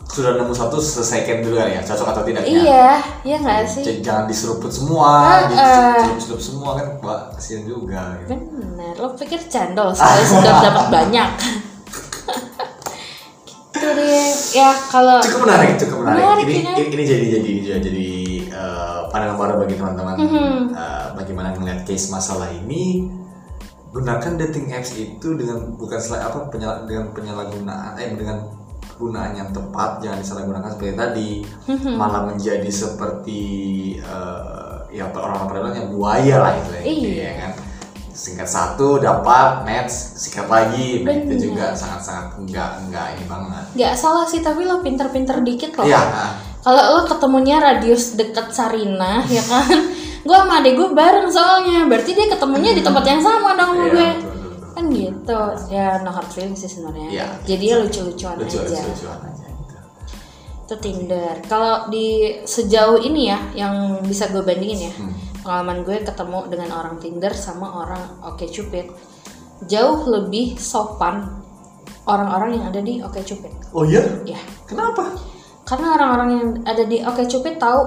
sudah 0.05 0.35
nemu 0.35 0.51
satu 0.51 0.77
selesaikan 0.77 1.39
dulu 1.39 1.55
kan 1.55 1.69
ya 1.69 1.81
cocok 1.81 2.07
atau 2.07 2.23
tidaknya. 2.23 2.49
iya 2.53 2.89
iya 3.23 3.35
nggak 3.37 3.65
sih 3.65 3.81
J- 3.81 4.01
Jangan 4.01 4.25
diseruput 4.25 4.69
semua, 4.69 5.41
Ah, 5.49 6.05
dicelup 6.11 6.37
semua 6.37 6.75
kan, 6.75 6.85
Mbak 6.97 7.19
kasihan 7.33 7.63
juga. 7.63 8.01
Gitu. 8.19 8.29
bener 8.31 8.93
lo 8.95 9.09
pikir 9.13 9.39
cendol 9.43 9.89
sekali 9.89 10.23
sudah 10.23 10.53
dapat 10.65 10.85
banyak 10.91 11.29
gitu 13.43 13.87
deh 13.89 14.27
ya 14.53 14.69
kalau 14.87 15.17
Cukup 15.19 15.39
menarik, 15.43 15.75
cukup 15.77 15.97
menarik. 16.03 16.21
Menarik, 16.21 16.45
ini, 16.45 16.53
ya 16.53 16.73
ini 16.77 16.93
ini 16.93 17.03
jadi 17.03 17.25
jadi 17.31 17.49
jadi, 17.57 17.79
jadi 17.81 18.07
eh, 18.49 18.99
pandangan 19.09 19.35
baru 19.35 19.53
bagi 19.59 19.75
teman-teman. 19.75 20.15
Mhm. 20.15 20.55
eh, 20.71 21.05
bagaimana 21.15 21.55
melihat 21.55 21.81
case 21.83 22.07
masalah 22.07 22.49
ini? 22.49 23.09
Gunakan 23.89 24.37
dating 24.39 24.69
apps 24.69 24.93
itu 24.95 25.27
dengan 25.33 25.73
bukan 25.73 25.97
selain 25.97 26.23
apa 26.23 26.49
penyala, 26.49 26.81
dengan 26.83 27.09
penyalahgunaan, 27.11 27.93
eh 27.95 28.13
dengan 28.13 28.41
penggunaan 29.03 29.35
yang 29.35 29.51
tepat, 29.51 29.99
jangan 29.99 30.17
disalahgunakan 30.17 30.69
seperti 30.71 30.95
tadi, 30.95 31.31
Mhm. 31.67 31.91
malah 31.93 32.23
menjadi 32.23 32.69
seperti 32.71 33.41
eh, 33.99 34.75
ya 34.89 35.11
pada 35.11 35.35
bilang 35.51 35.75
yang 35.75 35.89
buaya 35.89 36.35
lah 36.39 36.53
itu 36.55 36.71
Iya. 36.79 37.19
ya 37.19 37.31
kan. 37.37 37.51
Singkat 38.13 38.45
satu 38.45 39.01
dapat 39.01 39.65
match, 39.65 39.91
sikat 40.15 40.45
lagi, 40.45 41.01
nah, 41.01 41.11
itu 41.11 41.33
Bener. 41.33 41.41
juga 41.41 41.65
sangat-sangat 41.73 42.37
enggak 42.37 42.69
enggak 42.79 43.07
ini 43.11 43.25
banget. 43.25 43.63
nggak 43.73 43.93
salah 43.93 44.23
sih 44.23 44.39
tapi 44.39 44.63
lo 44.63 44.79
pinter-pinter 44.79 45.41
dikit 45.41 45.73
loh 45.75 45.83
Iya. 45.83 45.99
kalau 46.61 46.83
lo 46.93 47.01
ketemunya 47.03 47.57
radius 47.57 48.13
deket 48.13 48.53
Sarina 48.53 49.25
ya 49.27 49.41
kan 49.41 49.65
gue 50.23 50.37
sama 50.37 50.61
adek 50.61 50.77
gue 50.77 50.89
bareng 50.93 51.27
soalnya 51.27 51.83
berarti 51.83 52.13
dia 52.13 52.29
ketemunya 52.29 52.71
di 52.71 52.79
tempat 52.79 53.01
yang 53.03 53.19
sama 53.19 53.57
dong 53.57 53.73
sama 53.73 53.81
Iya, 53.81 53.91
gue 53.91 54.07
betul, 54.13 54.32
betul, 55.23 55.47
gitu 55.55 55.71
ya 55.71 55.87
no 55.99 56.11
hard 56.11 56.27
feelings 56.27 56.59
sih 56.59 56.69
sebenarnya 56.69 57.07
Iya. 57.09 57.27
jadi 57.45 57.65
ya 57.65 57.75
lucu-lucuan 57.79 58.35
lucu 58.37 58.57
aja 58.57 58.79
lucu 58.81 59.07
aja 59.07 59.47
gitu. 59.47 59.77
itu 60.63 60.75
Tinder 60.77 61.35
kalau 61.43 61.87
di 61.87 62.07
sejauh 62.41 62.99
ini 62.99 63.27
ya 63.27 63.39
yang 63.55 63.73
bisa 64.01 64.27
gue 64.27 64.41
bandingin 64.41 64.79
ya 64.83 64.93
Hmm. 64.93 65.15
pengalaman 65.41 65.81
gue 65.81 65.97
ketemu 66.01 66.39
dengan 66.47 66.69
orang 66.73 66.95
Tinder 66.97 67.31
sama 67.31 67.67
orang 67.77 68.03
Oke 68.23 68.45
Cupid 68.45 68.87
jauh 69.63 70.03
lebih 70.05 70.55
sopan 70.55 71.27
orang-orang 72.03 72.55
yang 72.55 72.65
ada 72.67 72.79
di 72.79 72.99
Oke 72.99 73.19
Cupid 73.21 73.51
Oh 73.71 73.83
iya? 73.83 74.03
ya 74.23 74.39
Kenapa? 74.63 75.15
karena 75.63 75.95
orang-orang 75.95 76.29
yang 76.29 76.47
ada 76.63 76.83
di 76.83 76.99
Oke 76.99 77.23
Cupid 77.23 77.55
tahu 77.55 77.81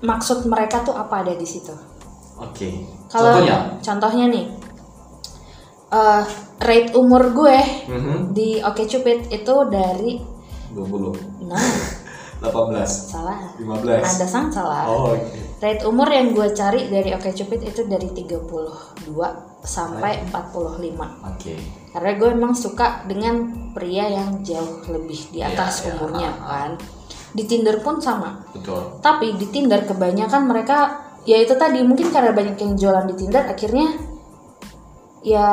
maksud 0.00 0.44
mereka 0.44 0.80
tuh 0.80 0.92
apa 0.92 1.20
ada 1.20 1.32
di 1.32 1.44
situ 1.44 1.72
Oke. 2.36 2.84
kalau 3.08 3.40
Contohnya? 3.40 3.56
contohnya 3.80 4.24
nih 4.28 4.44
eh, 5.94 6.22
rate 6.58 6.90
umur 6.98 7.30
gue 7.30 7.58
Mhm. 7.86 8.34
di 8.34 8.58
Oke 8.58 8.84
Cupid 8.84 9.30
itu 9.30 9.54
dari 9.70 10.18
20 10.74 11.14
nah 11.46 11.62
18 12.42 12.84
salah. 12.84 13.38
15 13.56 14.04
ada 14.04 14.26
sang 14.28 14.52
salah. 14.52 14.84
Oh 14.84 15.16
oke. 15.16 15.32
Rate 15.64 15.86
umur 15.88 16.04
yang 16.12 16.36
gue 16.36 16.52
cari 16.52 16.92
dari 16.92 17.14
OkCupid 17.16 17.60
itu 17.64 17.88
dari 17.88 18.12
32 18.12 18.44
sampai 19.64 20.20
45. 20.28 21.24
Oke. 21.24 21.56
Karena 21.88 22.10
gue 22.20 22.28
emang 22.28 22.52
suka 22.52 23.06
dengan 23.08 23.48
pria 23.72 24.12
yang 24.12 24.44
jauh 24.44 24.84
lebih 24.92 25.32
di 25.32 25.40
atas 25.40 25.80
Iya, 25.80 25.84
iya, 25.88 25.92
umurnya 25.96 26.28
ah, 26.28 26.36
ah. 26.36 26.48
kan. 26.68 26.70
Di 27.32 27.42
Tinder 27.48 27.80
pun 27.80 27.96
sama. 27.96 28.44
Betul. 28.52 29.00
Tapi 29.00 29.40
di 29.40 29.46
Tinder 29.48 29.80
kebanyakan 29.88 30.42
mereka 30.44 30.78
ya 31.24 31.40
itu 31.40 31.56
tadi 31.56 31.80
mungkin 31.80 32.12
karena 32.12 32.36
banyak 32.36 32.60
yang 32.60 32.72
jualan 32.76 33.08
di 33.08 33.14
Tinder 33.16 33.48
akhirnya 33.48 33.88
ya 35.24 35.48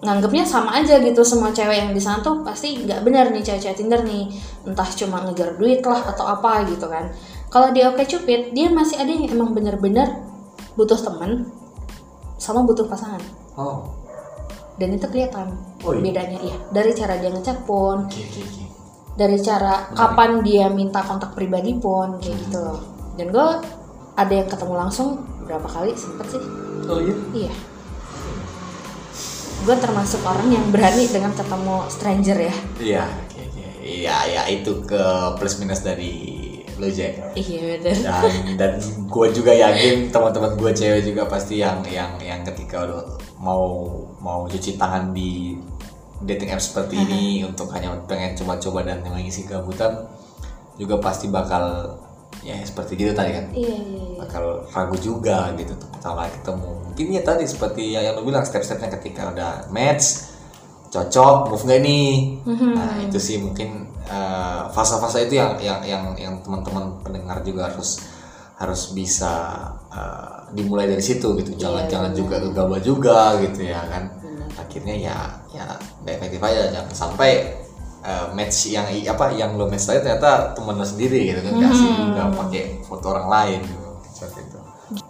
nganggapnya 0.00 0.44
sama 0.48 0.80
aja 0.80 0.96
gitu 1.04 1.20
semua 1.20 1.52
cewek 1.52 1.76
yang 1.76 1.90
di 1.92 2.00
sana 2.00 2.24
tuh 2.24 2.40
pasti 2.40 2.84
nggak 2.84 3.04
benar 3.04 3.28
nih 3.28 3.44
cewek-cewek 3.44 3.76
Tinder 3.76 4.00
nih 4.04 4.32
entah 4.64 4.88
cuma 4.96 5.20
ngejar 5.28 5.56
duit 5.60 5.84
lah 5.84 6.00
atau 6.08 6.24
apa 6.24 6.64
gitu 6.68 6.88
kan. 6.88 7.12
Kalau 7.52 7.70
di 7.70 7.84
OkCupid 7.84 8.56
dia 8.56 8.68
masih 8.72 8.96
ada 9.00 9.12
yang 9.12 9.28
emang 9.28 9.52
bener-bener 9.52 10.24
butuh 10.74 10.96
temen 10.96 11.52
sama 12.40 12.64
butuh 12.64 12.88
pasangan. 12.88 13.20
Oh. 13.56 13.92
Dan 14.76 14.96
itu 14.96 15.08
kelihatan 15.08 15.56
Oh, 15.86 15.94
iya. 15.96 16.02
bedanya 16.02 16.38
iya. 16.42 16.56
Dari 16.68 16.92
cara 16.92 17.16
dia 17.16 17.30
ngechat 17.32 17.64
pun 17.64 18.10
Oke 18.10 18.20
oke 18.20 18.40
oke. 18.42 18.64
dari 19.16 19.38
cara 19.40 19.88
kapan 19.96 20.44
dia 20.44 20.66
minta 20.68 21.00
kontak 21.00 21.32
pribadi 21.32 21.72
pun 21.76 22.20
kayak 22.20 22.36
gitu. 22.48 22.60
Loh 22.60 22.80
dan 23.16 23.32
gue 23.32 23.48
ada 24.16 24.32
yang 24.32 24.48
ketemu 24.48 24.74
langsung 24.76 25.24
berapa 25.48 25.64
kali 25.64 25.96
sempet 25.96 26.36
sih. 26.36 26.42
Oh 26.86 27.00
iya? 27.00 27.16
iya 27.32 27.75
gue 29.64 29.76
termasuk 29.80 30.20
orang 30.26 30.52
yang 30.52 30.66
berani 30.68 31.08
dengan 31.08 31.32
ketemu 31.32 31.76
stranger 31.88 32.38
ya. 32.38 32.54
Iya 32.76 33.04
Iya 33.86 34.16
ya 34.26 34.42
itu 34.50 34.82
ke 34.82 35.02
plus 35.38 35.62
minus 35.62 35.86
dari 35.86 36.34
lo 36.76 36.90
Jack. 36.90 37.38
Iya 37.38 37.78
bener. 37.78 37.96
Dan 38.02 38.34
dan 38.58 38.72
gue 38.82 39.26
juga 39.30 39.54
yakin 39.54 40.10
teman-teman 40.10 40.58
gue 40.58 40.72
cewek 40.74 41.02
juga 41.06 41.30
pasti 41.30 41.62
yang 41.62 41.86
yang 41.86 42.18
yang 42.18 42.42
ketika 42.42 42.82
udah 42.82 43.02
mau 43.38 43.94
mau 44.18 44.44
cuci 44.50 44.74
tangan 44.74 45.14
di 45.14 45.54
dating 46.26 46.50
app 46.50 46.60
seperti 46.64 46.98
ini 46.98 47.46
untuk 47.46 47.70
hanya 47.72 47.94
pengen 48.10 48.34
coba-coba 48.34 48.82
dan 48.82 49.06
mengisi 49.06 49.46
kegabutan 49.46 50.10
juga 50.76 51.00
pasti 51.00 51.30
bakal 51.30 51.96
ya 52.44 52.56
seperti 52.64 52.98
gitu 52.98 53.12
tadi 53.16 53.30
kan. 53.36 53.46
Iya 53.52 53.76
iya 53.76 54.02
iya. 54.12 54.18
Bakal 54.20 54.44
ragu 54.72 54.96
juga 54.98 55.52
gitu 55.56 55.72
untuk 55.76 55.90
kali 56.00 56.30
ketemu. 56.40 56.70
Mungkin 56.92 57.06
ya 57.12 57.22
tadi 57.22 57.44
seperti 57.44 57.82
yang, 57.92 58.02
yang 58.08 58.14
lo 58.16 58.22
bilang 58.24 58.44
step-stepnya 58.44 58.88
ketika 59.00 59.32
udah 59.32 59.52
match 59.68 60.32
cocok 60.88 61.52
move 61.52 61.64
gak 61.66 61.80
nih? 61.82 62.40
Nah 62.46 63.02
itu 63.04 63.18
sih 63.20 63.36
mungkin 63.42 63.90
eh, 64.06 64.62
fase-fase 64.72 65.28
itu 65.28 65.36
yang 65.36 65.58
yang 65.60 65.80
yang 65.84 66.04
yang 66.16 66.34
teman-teman 66.40 66.96
pendengar 67.02 67.42
juga 67.44 67.68
harus 67.68 68.00
harus 68.56 68.96
bisa 68.96 69.60
eh, 69.92 70.56
dimulai 70.56 70.88
dari 70.88 71.04
situ 71.04 71.36
gitu. 71.42 71.58
Jangan 71.58 71.84
jangan 71.90 72.12
juga 72.16 72.40
gegabah 72.40 72.80
juga 72.80 73.36
gitu 73.44 73.66
ya 73.66 73.84
kan. 73.90 74.08
Akhirnya 74.56 74.96
ya 74.96 75.16
ya 75.52 75.66
efektif 76.08 76.40
aja 76.40 76.72
jangan 76.72 76.92
sampai 76.94 77.65
eh, 78.06 78.26
match 78.30 78.70
yang 78.70 78.86
apa 78.86 79.34
yang 79.34 79.58
lo 79.58 79.66
match 79.66 79.84
tadi 79.84 79.98
ternyata 80.00 80.54
temen 80.54 80.74
lo 80.74 80.86
sendiri 80.86 81.26
gitu 81.26 81.40
kan 81.42 81.54
kasih 81.60 81.90
nggak 82.14 82.28
pakai 82.32 82.62
foto 82.80 83.06
orang 83.10 83.26
lain 83.26 83.58
gitu 83.60 83.88
seperti 84.06 84.40
itu 84.46 84.58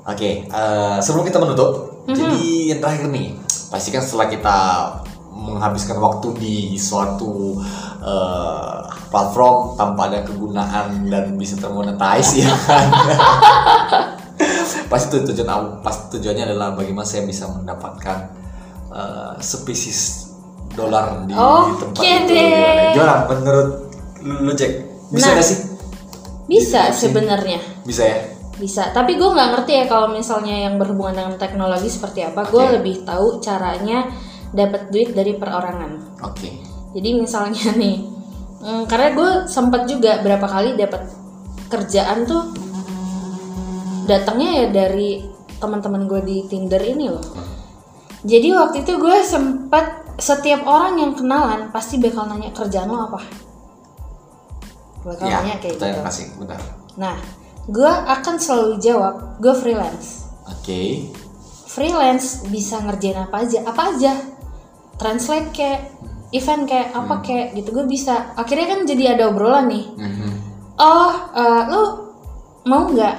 oke 0.03 0.31
eh, 0.49 0.97
sebelum 0.99 1.25
kita 1.25 1.39
menutup 1.39 1.71
jadi 2.09 2.41
yang 2.71 2.81
terakhir 2.81 3.07
nih 3.11 3.35
pastikan 3.67 4.01
setelah 4.01 4.27
kita 4.27 4.57
menghabiskan 5.29 5.99
waktu 5.99 6.29
di 6.35 6.55
suatu 6.75 7.61
eh, 8.01 8.79
platform 9.07 9.77
tanpa 9.77 10.09
ada 10.09 10.23
kegunaan 10.23 11.05
dan 11.07 11.37
bisa 11.37 11.55
termonetize 11.55 12.41
ya 12.41 12.51
kan? 12.65 12.87
Pasti 14.87 15.07
tu- 15.11 15.27
tujuan 15.27 15.83
pasti 15.83 16.17
tujuannya 16.17 16.45
adalah 16.47 16.73
bagaimana 16.73 17.03
saya 17.03 17.27
bisa 17.27 17.51
mendapatkan 17.51 18.19
eh, 18.89 19.33
spesies 19.41 20.26
dolar 20.77 21.25
di, 21.25 21.33
di 21.33 21.73
tempat 21.81 22.03
itu 22.05 22.31
deh. 22.31 22.93
gimana? 22.93 23.15
Menurut 23.27 23.69
lu, 24.23 24.53
Jack 24.53 24.73
bisa 25.09 25.27
Nah. 25.27 25.35
gak 25.35 25.47
sih 25.47 25.59
Bisa 26.47 26.81
sebenarnya. 26.93 27.59
bisa 27.83 28.05
ya 28.05 28.19
Bisa, 28.57 28.89
tapi 28.89 29.17
gue 29.17 29.29
nggak 29.29 29.51
ngerti 29.53 29.73
ya 29.75 29.85
kalau 29.85 30.09
misalnya 30.09 30.65
yang 30.65 30.81
berhubungan 30.81 31.13
dengan 31.13 31.37
teknologi 31.37 31.93
seperti 31.93 32.25
apa. 32.25 32.49
Gue 32.49 32.63
Oke. 32.63 32.73
lebih 32.81 33.05
tahu 33.05 33.37
caranya 33.37 34.09
dapat 34.49 34.89
duit 34.89 35.13
dari 35.13 35.37
perorangan. 35.37 36.17
oke 36.23 36.51
Jadi 36.97 37.09
misalnya 37.13 37.69
nih, 37.77 38.01
mm, 38.59 38.89
karena 38.89 39.13
gue 39.13 39.31
sempat 39.45 39.85
juga 39.85 40.25
berapa 40.25 40.49
kali 40.49 40.73
dapat 40.73 41.05
kerjaan 41.69 42.25
tuh 42.25 42.49
datangnya 44.07 44.51
ya 44.55 44.67
dari 44.73 45.21
teman-teman 45.59 46.07
gue 46.07 46.21
di 46.23 46.37
Tinder 46.47 46.81
ini 46.81 47.11
loh. 47.11 47.27
Jadi 48.25 48.49
waktu 48.53 48.77
itu 48.83 48.93
gue 48.97 49.17
sempat 49.21 50.06
setiap 50.17 50.65
orang 50.65 50.97
yang 50.97 51.13
kenalan 51.13 51.69
pasti 51.73 52.01
bakal 52.01 52.25
nanya 52.29 52.53
kerjaan 52.53 52.89
lo 52.89 53.13
apa. 53.13 53.21
Bakal 55.05 55.27
ya 55.29 55.39
nanya 55.45 55.57
kayak 55.61 55.77
gitu. 55.77 56.03
kasih 56.03 56.27
benar 56.41 56.61
Nah, 56.97 57.17
gue 57.69 57.93
akan 57.93 58.35
selalu 58.41 58.81
jawab 58.81 59.39
gue 59.39 59.55
freelance. 59.55 60.27
oke 60.49 60.81
Freelance 61.69 62.49
bisa 62.49 62.81
ngerjain 62.81 63.21
apa 63.21 63.45
aja, 63.45 63.59
apa 63.69 63.83
aja. 63.93 64.13
Translate 64.97 65.53
kayak, 65.53 65.93
event 66.33 66.65
kayak, 66.65 66.89
apa 66.97 67.21
kayak 67.21 67.53
gitu 67.53 67.69
gue 67.77 67.85
bisa. 67.85 68.33
Akhirnya 68.33 68.73
kan 68.73 68.81
jadi 68.89 69.13
ada 69.13 69.29
obrolan 69.29 69.69
nih. 69.69 69.85
Mhm. 69.93 70.31
Oh, 70.81 71.13
eh, 71.37 71.63
lu 71.69 71.83
mau 72.65 72.89
nggak 72.89 73.17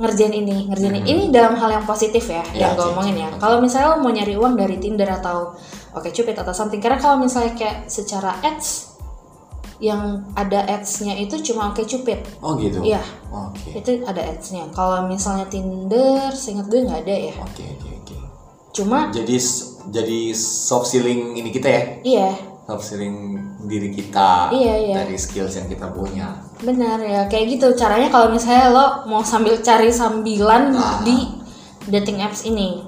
ngerjain 0.00 0.32
ini, 0.32 0.72
ngerjain 0.72 0.94
ini? 1.04 1.04
Ini 1.04 1.22
dalam 1.28 1.60
hal 1.60 1.68
yang 1.68 1.84
positif 1.84 2.24
ya, 2.32 2.40
Ya, 2.56 2.72
yang 2.72 2.80
gue 2.80 2.86
omongin 2.96 3.16
ya. 3.18 3.28
Kalau 3.36 3.60
misalnya 3.60 3.92
lo 3.92 4.00
mau 4.00 4.08
nyari 4.14 4.34
uang 4.40 4.54
dari 4.56 4.80
Tinder 4.80 5.10
atau 5.10 5.52
Oke 5.90 6.10
Cupid 6.10 6.34
atau 6.34 6.52
something, 6.52 6.78
karena 6.78 6.96
kalau 6.96 7.16
misalnya 7.16 7.52
kayak 7.52 7.86
secara 7.86 8.36
ads 8.40 8.92
yang 9.78 10.26
ada 10.34 10.66
ads-nya 10.66 11.14
itu 11.14 11.38
cuma 11.44 11.70
Oke 11.70 11.86
Cupid. 11.86 12.18
oh 12.40 12.58
gitu? 12.58 12.82
Iya. 12.82 12.98
oke. 13.30 13.70
Itu 13.72 14.02
ada 14.02 14.18
ads-nya. 14.20 14.66
Kalau 14.70 15.06
misalnya 15.06 15.46
Tinder 15.46 16.28
seingat 16.30 16.66
gue 16.66 16.82
nggak 16.82 17.06
ada 17.06 17.14
ya. 17.14 17.34
Oke 17.38 17.64
oke 17.72 17.88
oke. 17.96 18.16
Cuma 18.74 19.08
jadi 19.08 19.38
jadi 19.88 20.20
soft 20.34 20.90
selling 20.90 21.34
ini 21.34 21.48
kita 21.48 21.68
ya? 21.70 21.82
Iya. 22.02 22.28
Soft 22.66 22.84
selling 22.84 23.16
diri 23.64 23.88
kita 23.88 24.52
Iya, 24.52 24.74
iya. 24.76 24.94
dari 24.98 25.16
skills 25.16 25.56
yang 25.56 25.70
kita 25.70 25.88
punya. 25.88 26.36
Benar 26.58 26.98
ya 27.00 27.24
kayak 27.24 27.56
gitu. 27.56 27.72
Caranya 27.72 28.10
kalau 28.10 28.28
misalnya 28.28 28.68
lo 28.68 28.86
mau 29.06 29.22
sambil 29.22 29.56
cari 29.58 29.88
sambilan 29.88 30.74
Ah. 30.74 31.00
di 31.00 31.16
dating 31.86 32.18
apps 32.18 32.44
ini. 32.44 32.82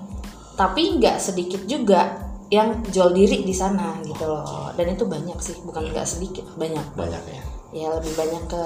Tapi 0.52 0.98
nggak 0.98 1.16
sedikit 1.16 1.64
juga 1.64 2.19
yang 2.50 2.82
jual 2.90 3.14
diri 3.14 3.46
di 3.46 3.54
sana 3.54 3.96
gitu 4.02 4.26
loh. 4.26 4.74
Dan 4.74 4.98
itu 4.98 5.06
banyak 5.06 5.38
sih 5.38 5.56
bukan 5.62 5.94
nggak 5.94 6.06
sedikit 6.06 6.44
banyak. 6.58 6.82
Banyak 6.98 7.22
ya. 7.30 7.42
Ya 7.70 7.86
lebih 7.94 8.12
banyak 8.18 8.42
ke 8.50 8.62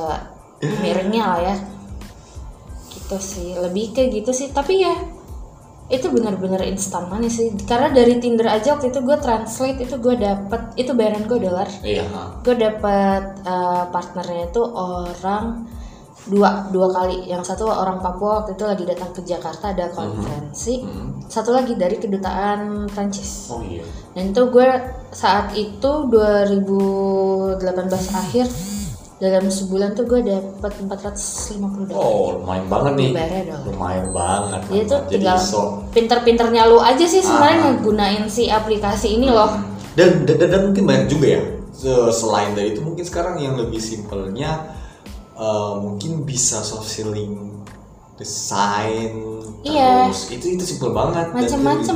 miringnya 0.80 1.24
lah 1.36 1.40
ya. 1.52 1.56
Gitu 2.88 3.16
sih 3.20 3.52
lebih 3.60 3.92
ke 3.92 4.08
gitu 4.08 4.32
sih. 4.32 4.48
Tapi 4.50 4.80
ya 4.80 4.96
itu 5.92 6.08
benar-benar 6.08 6.64
instan 6.64 7.12
money 7.12 7.28
sih. 7.28 7.52
Karena 7.68 7.92
dari 7.92 8.16
Tinder 8.16 8.48
aja 8.48 8.72
waktu 8.72 8.88
itu 8.88 9.04
gue 9.04 9.20
translate 9.20 9.84
itu 9.84 10.00
gue 10.00 10.16
dapet 10.16 10.62
itu 10.80 10.96
bayaran 10.96 11.28
gue 11.28 11.38
dolar. 11.44 11.68
Iya 11.84 12.08
gue 12.40 12.56
dapet 12.56 13.22
eh, 13.44 13.84
partnernya 13.92 14.48
itu 14.48 14.64
orang 14.64 15.68
dua 16.26 16.48
dua 16.68 16.88
kali 16.88 17.24
yang 17.24 17.40
satu 17.40 17.66
orang 17.66 17.98
Papua 17.98 18.40
waktu 18.40 18.56
itu 18.56 18.64
lagi 18.64 18.84
datang 18.84 19.12
ke 19.12 19.20
Jakarta 19.22 19.70
ada 19.70 19.88
konferensi 19.88 20.80
satu 21.26 21.50
lagi 21.50 21.74
dari 21.74 21.96
kedutaan 21.96 22.88
Prancis 22.88 23.48
oh 23.48 23.60
iya 23.60 23.84
dan 24.12 24.30
itu 24.30 24.42
gue 24.46 24.68
saat 25.10 25.52
itu 25.52 25.90
2018 26.08 27.60
akhir 28.14 28.46
dalam 29.14 29.46
sebulan 29.46 29.94
tuh 29.94 30.04
gue 30.04 30.20
dapet 30.22 30.72
450 30.84 31.86
dolar. 31.86 31.96
Oh, 31.96 32.34
lumayan 32.36 32.66
banget 32.66 32.92
nih. 32.94 33.10
Dong. 33.46 33.62
Lumayan 33.72 34.06
banget. 34.10 34.60
Jadi 34.66 34.82
tuh 34.84 35.00
tinggal 35.08 35.38
pinter-pinternya 35.90 36.62
lu 36.66 36.76
aja 36.76 37.04
sih 37.04 37.22
sebenarnya 37.22 37.56
Ah. 37.56 37.64
ngegunain 37.72 38.24
si 38.26 38.50
aplikasi 38.50 39.16
ini 39.16 39.30
loh. 39.30 39.54
dan, 39.94 40.26
dan 40.26 40.36
dan 40.42 40.60
mungkin 40.66 40.84
banyak 40.84 41.06
juga 41.06 41.26
ya. 41.30 41.42
Se- 41.70 42.10
Selain 42.10 42.50
dari 42.52 42.74
itu 42.74 42.82
mungkin 42.82 43.02
sekarang 43.02 43.38
yang 43.38 43.54
lebih 43.54 43.78
simpelnya 43.78 44.66
eh, 45.34 45.74
mungkin 45.76 46.22
bisa 46.22 46.60
soft 46.60 46.86
selling 46.86 47.50
desain 48.14 49.10
Iya. 49.60 50.06
terus 50.06 50.30
itu 50.30 50.46
itu 50.52 50.64
simpel 50.64 50.92
banget 50.92 51.26
dari- 51.26 51.50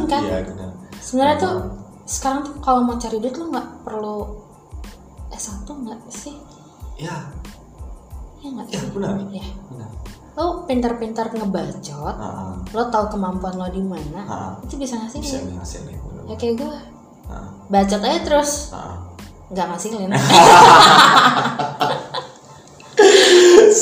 kan? 0.05 0.23
Iya, 0.23 0.39
benar. 0.45 0.71
Sebenarnya 0.99 1.37
tuh 1.39 1.55
sekarang 2.05 2.41
tuh 2.43 2.55
kalau 2.59 2.81
mau 2.83 2.97
cari 2.97 3.17
duit 3.17 3.33
lu 3.33 3.49
nggak 3.49 3.83
perlu 3.83 4.27
S1 5.29 5.63
nggak 5.69 6.01
sih? 6.09 6.35
Ya, 6.97 7.31
Ya 8.39 8.49
nggak 8.49 8.67
ya 8.67 8.79
sih? 8.79 8.89
benar. 8.91 9.15
Ya. 9.29 9.47
Benar. 9.69 9.91
Lo 10.35 10.63
pintar-pintar 10.65 11.29
ngebacot, 11.29 12.15
Ah, 12.15 12.27
ah, 12.49 12.55
lo 12.69 12.83
tahu 12.89 13.11
kemampuan 13.13 13.55
lo 13.55 13.67
di 13.67 13.81
mana, 13.81 14.21
ah. 14.23 14.53
itu 14.61 14.75
bisa 14.75 14.95
ngasih 14.97 15.19
bisa 15.19 15.37
nih 15.41 15.55
hasilnya. 15.55 15.99
Ya 16.25 16.35
kayak 16.35 16.55
gue, 16.57 16.75
Ah, 17.27 17.47
bacot 17.69 18.01
aja 18.01 18.21
terus, 18.23 18.71
nggak 19.49 19.67
ngasilin. 19.69 20.11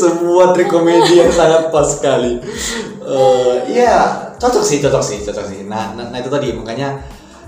Sebuah 0.01 0.53
trik 0.53 0.69
komedi 0.69 1.21
yang 1.21 1.33
sangat 1.33 1.73
pas 1.73 1.87
sekali. 1.89 2.39
Eh, 3.07 3.55
Iya, 3.77 4.33
cocok 4.41 4.65
sih, 4.65 4.79
cocok 4.81 5.03
sih, 5.05 5.19
cocok 5.27 5.45
sih. 5.47 5.61
Nah, 5.69 5.93
nah, 5.93 6.09
nah 6.09 6.19
itu 6.19 6.33
tadi 6.33 6.49
makanya 6.57 6.97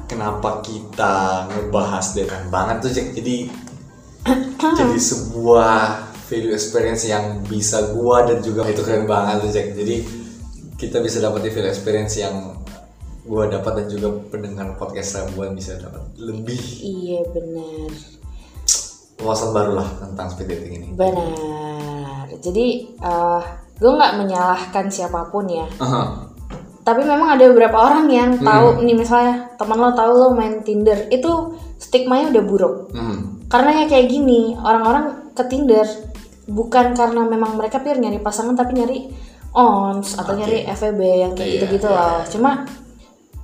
kenapa 0.05 0.61
kita 0.61 1.47
ngebahas 1.49 2.07
dengan 2.13 2.43
banget 2.53 2.77
tuh. 2.85 2.93
Jadi 2.93 3.49
jadi 4.59 4.99
sebuah 4.99 6.09
value 6.29 6.53
experience 6.53 7.09
yang 7.09 7.41
bisa 7.49 7.97
gua 7.97 8.29
dan 8.29 8.45
juga 8.45 8.69
itu 8.69 8.85
keren 8.85 9.09
banget 9.09 9.41
tuh 9.45 9.51
Jack. 9.53 9.73
Jadi 9.73 9.97
kita 10.77 11.01
bisa 11.01 11.25
dapat 11.25 11.49
value 11.49 11.73
experience 11.73 12.21
yang 12.21 12.61
gua 13.25 13.49
dapat 13.49 13.85
dan 13.85 13.87
juga 13.89 14.09
pendengar 14.29 14.77
podcast 14.77 15.33
gua 15.33 15.53
bisa 15.53 15.77
dapat 15.81 16.05
lebih 16.17 16.61
iya 16.81 17.21
benar. 17.29 17.93
wawasan 19.19 19.51
baru 19.51 19.83
lah 19.83 19.89
tentang 19.99 20.31
speed 20.31 20.47
dating 20.47 20.73
ini. 20.79 20.89
Benar. 20.95 21.58
Jadi 22.39 22.67
eh 22.99 23.43
gue 23.79 23.91
nggak 23.95 24.15
menyalahkan 24.19 24.87
siapa 24.91 25.31
pun 25.31 25.47
ya. 25.47 25.67
Aha. 25.79 26.27
Tapi 26.83 27.05
memang 27.05 27.37
ada 27.37 27.45
beberapa 27.53 27.77
orang 27.77 28.09
yang 28.09 28.41
tahu 28.41 28.81
nih 28.81 28.97
misalnya 28.97 29.53
teman 29.61 29.77
lo 29.77 29.93
tahu 29.93 30.11
lo 30.17 30.29
main 30.33 30.65
Tinder 30.65 31.07
itu 31.13 31.53
stigmanya 31.77 32.33
udah 32.33 32.45
buruk. 32.49 32.75
Hmm. 32.97 33.45
Karena 33.47 33.83
ya 33.83 33.85
kayak 33.87 34.09
gini 34.09 34.57
orang-orang 34.57 35.33
ke 35.37 35.45
Tinder 35.47 35.85
bukan 36.49 36.97
karena 36.97 37.29
memang 37.29 37.61
mereka 37.61 37.85
pure 37.85 38.01
nyari 38.01 38.25
pasangan 38.25 38.57
tapi 38.57 38.73
nyari 38.81 38.99
ons 39.53 40.17
atau 40.17 40.33
Oke. 40.33 40.41
nyari 40.41 40.59
FVB 40.65 41.01
yang 41.05 41.33
kayak 41.37 41.45
Iya, 41.45 41.55
gitu-gitu 41.61 41.89
iya, 41.93 41.97
loh. 42.01 42.21
Cuma 42.25 42.51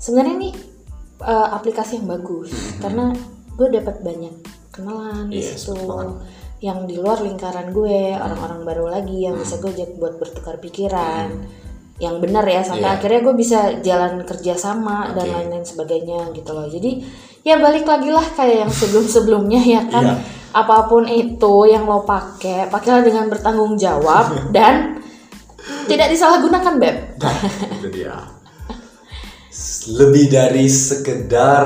sebenarnya 0.00 0.34
ini 0.40 0.50
eh, 1.20 1.48
aplikasi 1.52 2.00
yang 2.00 2.08
bagus 2.08 2.48
karena 2.80 3.12
gue 3.54 3.68
dapat 3.70 4.00
banyak 4.00 4.34
kenalan 4.72 5.28
di 5.28 5.38
Iya, 5.44 5.52
situ. 5.54 5.76
Yang 6.64 6.88
di 6.88 6.96
luar 6.96 7.20
lingkaran 7.20 7.76
gue 7.76 8.16
orang-orang 8.16 8.64
baru 8.64 8.86
lagi 8.88 9.28
yang 9.28 9.36
bisa 9.36 9.60
gue 9.60 9.68
ajak 9.68 10.00
buat 10.00 10.16
bertukar 10.16 10.56
pikiran. 10.56 11.28
Yang 12.00 12.14
benar 12.24 12.42
ya 12.48 12.64
sampai 12.64 12.88
Iya. 12.88 12.96
akhirnya 12.98 13.20
gue 13.20 13.34
bisa 13.36 13.58
jalan 13.84 14.24
kerja 14.24 14.56
sama 14.56 15.12
dan 15.12 15.28
lain-lain 15.28 15.62
sebagainya 15.62 16.32
gitu 16.32 16.50
loh. 16.50 16.64
Jadi 16.66 17.04
ya 17.44 17.60
balik 17.60 17.84
lagi 17.84 18.08
lah 18.08 18.24
kayak 18.32 18.64
yang 18.64 18.72
sebelum-sebelumnya 18.72 19.60
ya 19.60 19.82
kan. 19.92 20.04
Iya. 20.08 20.16
apa 20.54 20.86
pun 20.86 21.02
itu 21.10 21.66
yang 21.66 21.82
lo 21.82 22.06
pakai 22.06 22.70
pakailah 22.70 23.02
dengan 23.02 23.26
bertanggung 23.26 23.74
jawab 23.74 24.30
dan 24.56 25.02
tidak 25.90 26.14
disalahgunakan 26.14 26.74
beb. 26.78 26.96
Nah, 27.18 27.34
itu 27.74 27.88
dia. 27.90 28.14
Lebih 29.98 30.30
dari 30.30 30.64
sekedar 30.70 31.64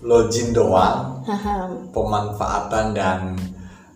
login 0.00 0.50
doang, 0.50 1.20
pemanfaatan 1.94 2.86
dan 2.96 3.20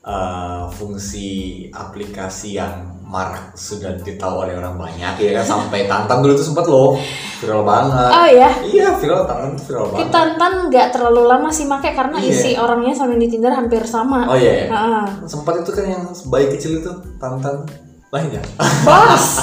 uh, 0.04 0.68
fungsi 0.72 1.68
aplikasi 1.72 2.56
yang 2.56 3.00
marak 3.10 3.58
sudah 3.58 3.98
ditahu 3.98 4.46
oleh 4.46 4.54
orang 4.54 4.78
banyak 4.78 5.18
ya 5.18 5.42
kan 5.42 5.58
sampai 5.58 5.90
Tantan 5.90 6.22
dulu 6.22 6.38
tuh 6.38 6.46
sempat 6.46 6.70
loh 6.70 6.94
viral 7.42 7.66
banget. 7.66 8.10
Oh 8.14 8.28
ya. 8.30 8.50
Iya 8.62 8.88
viral 9.02 9.26
Tantan 9.26 9.58
tuh 9.58 9.64
viral 9.66 9.86
banget. 9.90 10.08
Tantan 10.14 10.52
nggak 10.70 10.88
terlalu 10.94 11.22
lama 11.26 11.50
sih 11.50 11.66
make 11.66 11.90
karena 11.90 12.22
Iya. 12.22 12.30
isi 12.30 12.50
orangnya 12.54 12.94
sama 12.94 13.18
di 13.18 13.26
Tinder 13.26 13.50
hampir 13.50 13.82
sama. 13.82 14.30
Oh 14.30 14.38
iya. 14.38 14.70
iya. 14.70 14.70
Ah. 14.70 15.06
Sempat 15.26 15.66
itu 15.66 15.74
kan 15.74 15.84
yang 15.90 16.06
bayi 16.30 16.46
kecil 16.54 16.78
itu 16.78 16.92
Tantan 17.18 17.66
lain 18.14 18.38
ya. 18.38 18.42
Bos. 18.86 19.26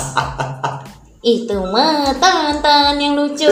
Itu 1.28 1.60
mah 1.60 2.08
Tantan 2.24 2.96
yang 3.04 3.20
lucu. 3.20 3.52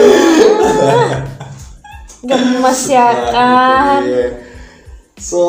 Gemes 2.24 2.82
ya 2.88 3.08
kan. 3.28 4.00
Iya. 4.00 4.26
So 5.20 5.44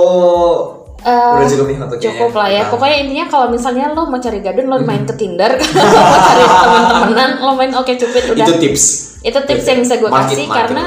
Udah 1.07 1.47
cukup 1.47 1.65
nih 1.65 1.75
untuk 1.79 1.99
cukup 1.99 2.29
kayaknya. 2.29 2.37
lah 2.37 2.47
ya 2.49 2.59
Nah, 2.59 2.69
pokoknya 2.69 2.97
intinya 2.99 3.25
kalau 3.27 3.47
misalnya 3.47 3.85
lo 3.89 4.01
mau 4.05 4.17
cari 4.17 4.39
gadun 4.39 4.65
lo 4.65 4.77
main 4.79 5.03
ke 5.03 5.13
Tinder 5.13 5.51
kalau 5.59 6.03
mau 6.03 6.19
cari 6.21 6.43
teman-temanan 6.45 7.29
lo 7.39 7.51
main 7.53 7.71
oke 7.73 7.91
cupid 7.93 8.23
udah 8.29 8.45
Itu 8.45 8.53
tips. 8.57 8.83
itu 9.21 9.39
tips 9.39 9.65
yang 9.65 9.79
bisa 9.79 9.95
gue 9.95 10.09
kasih 10.09 10.35
market, 10.41 10.51
karena 10.51 10.83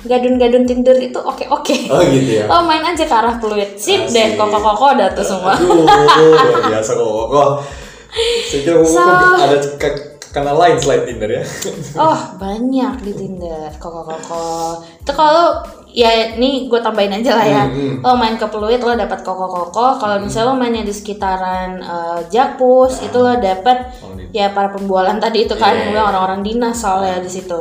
gadun-gadun 0.00 0.64
Tinder 0.64 0.96
itu 0.96 1.16
oke 1.16 1.44
oke 1.48 1.76
Oh 1.88 2.00
gitu 2.02 2.30
ya. 2.34 2.44
lo 2.44 2.60
main 2.62 2.82
aja 2.82 3.02
ke 3.02 3.14
arah 3.14 3.34
peluit 3.34 3.72
sip 3.74 4.04
deh 4.06 4.26
Asik. 4.26 4.36
koko 4.36 4.58
koko 4.58 4.84
ada 4.90 5.08
tuh 5.10 5.24
semua 5.24 5.52
Aduh, 5.54 5.84
biasa 6.70 6.90
kok. 6.92 7.08
Kok 7.26 7.48
saya 8.44 8.60
kira 8.60 8.78
So- 8.80 9.00
ada 9.40 9.56
kanal 10.30 10.56
lain 10.56 10.76
selain 10.76 11.02
Tinder 11.04 11.30
ya. 11.32 11.42
oh 11.96 12.18
banyak 12.36 12.94
di 13.00 13.12
Tinder 13.12 13.70
koko 13.74 14.02
koko 14.04 14.44
itu 14.96 15.12
kalau 15.12 15.62
ya 15.94 16.34
nih 16.34 16.66
gue 16.66 16.80
tambahin 16.82 17.22
aja 17.22 17.38
lah 17.38 17.46
ya. 17.46 17.64
Hmm, 17.70 18.02
lo 18.02 18.18
main 18.18 18.34
ke 18.34 18.46
peluit 18.50 18.82
lo 18.82 18.98
dapat 18.98 19.22
koko 19.22 19.46
koko 19.46 20.02
kalau 20.02 20.18
misalnya 20.18 20.50
lo 20.50 20.54
mainnya 20.58 20.82
di 20.82 20.90
sekitaran 20.90 21.78
eh, 21.78 22.20
Jakpus 22.26 23.06
itu 23.06 23.14
lo 23.14 23.38
dapat 23.38 23.94
Oh, 24.02 24.18
ya 24.34 24.50
para 24.50 24.74
pembualan 24.74 25.22
tadi 25.22 25.46
itu 25.46 25.54
kan 25.54 25.70
Iya, 25.70 25.86
yang 25.86 25.88
bilang 25.94 26.06
orang-orang 26.10 26.40
dinas 26.42 26.82
soalnya 26.82 27.22
di 27.22 27.30
situ. 27.30 27.58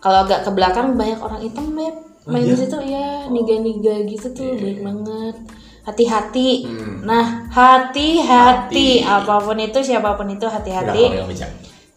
Kalau 0.00 0.18
agak 0.24 0.48
ke 0.48 0.50
belakang 0.50 0.96
banyak 0.96 1.20
orang 1.20 1.44
hitam 1.44 1.76
beb. 1.76 1.94
Oh, 2.24 2.32
main 2.32 2.48
iya? 2.48 2.54
di 2.54 2.56
situ 2.56 2.78
ya 2.80 3.28
niga-niga 3.28 3.94
gitu 4.08 4.26
tuh 4.32 4.56
baik 4.56 4.80
banget. 4.80 5.36
Hati-hati. 5.82 6.50
Hmm. 6.64 7.04
nah 7.04 7.50
hati-hati. 7.52 9.02
Hati. 9.02 9.04
apa 9.04 9.34
pun 9.44 9.58
itu 9.60 9.78
siapa 9.84 10.16
pun 10.16 10.30
itu 10.32 10.46
hati-hati. 10.48 11.04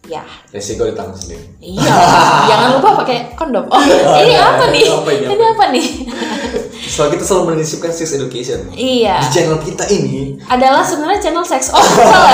Ya 0.05 0.21
Resiko 0.49 0.85
ditanggung 0.85 1.15
sendiri. 1.15 1.41
iya 1.59 1.93
jangan 2.49 2.69
lupa 2.77 2.89
pakai 3.01 3.33
kondom 3.33 3.65
oh 3.65 3.81
ini 3.81 4.31
iya, 4.31 4.41
apa 4.45 4.65
nih 4.69 4.85
apa 4.85 5.09
ini, 5.11 5.25
apa 5.25 5.33
ini 5.33 5.45
apa 5.45 5.65
nih 5.71 5.87
So 6.85 7.09
kita 7.09 7.25
selalu 7.25 7.57
menyisipkan 7.57 7.89
sex 7.89 8.13
education. 8.13 8.69
iya 8.71 9.17
Di 9.17 9.27
channel 9.33 9.57
kita 9.57 9.89
ini 9.89 10.37
adalah 10.45 10.85
sebenarnya 10.85 11.17
channel 11.19 11.41
seks 11.41 11.73
oh 11.73 11.81
salah. 11.81 12.29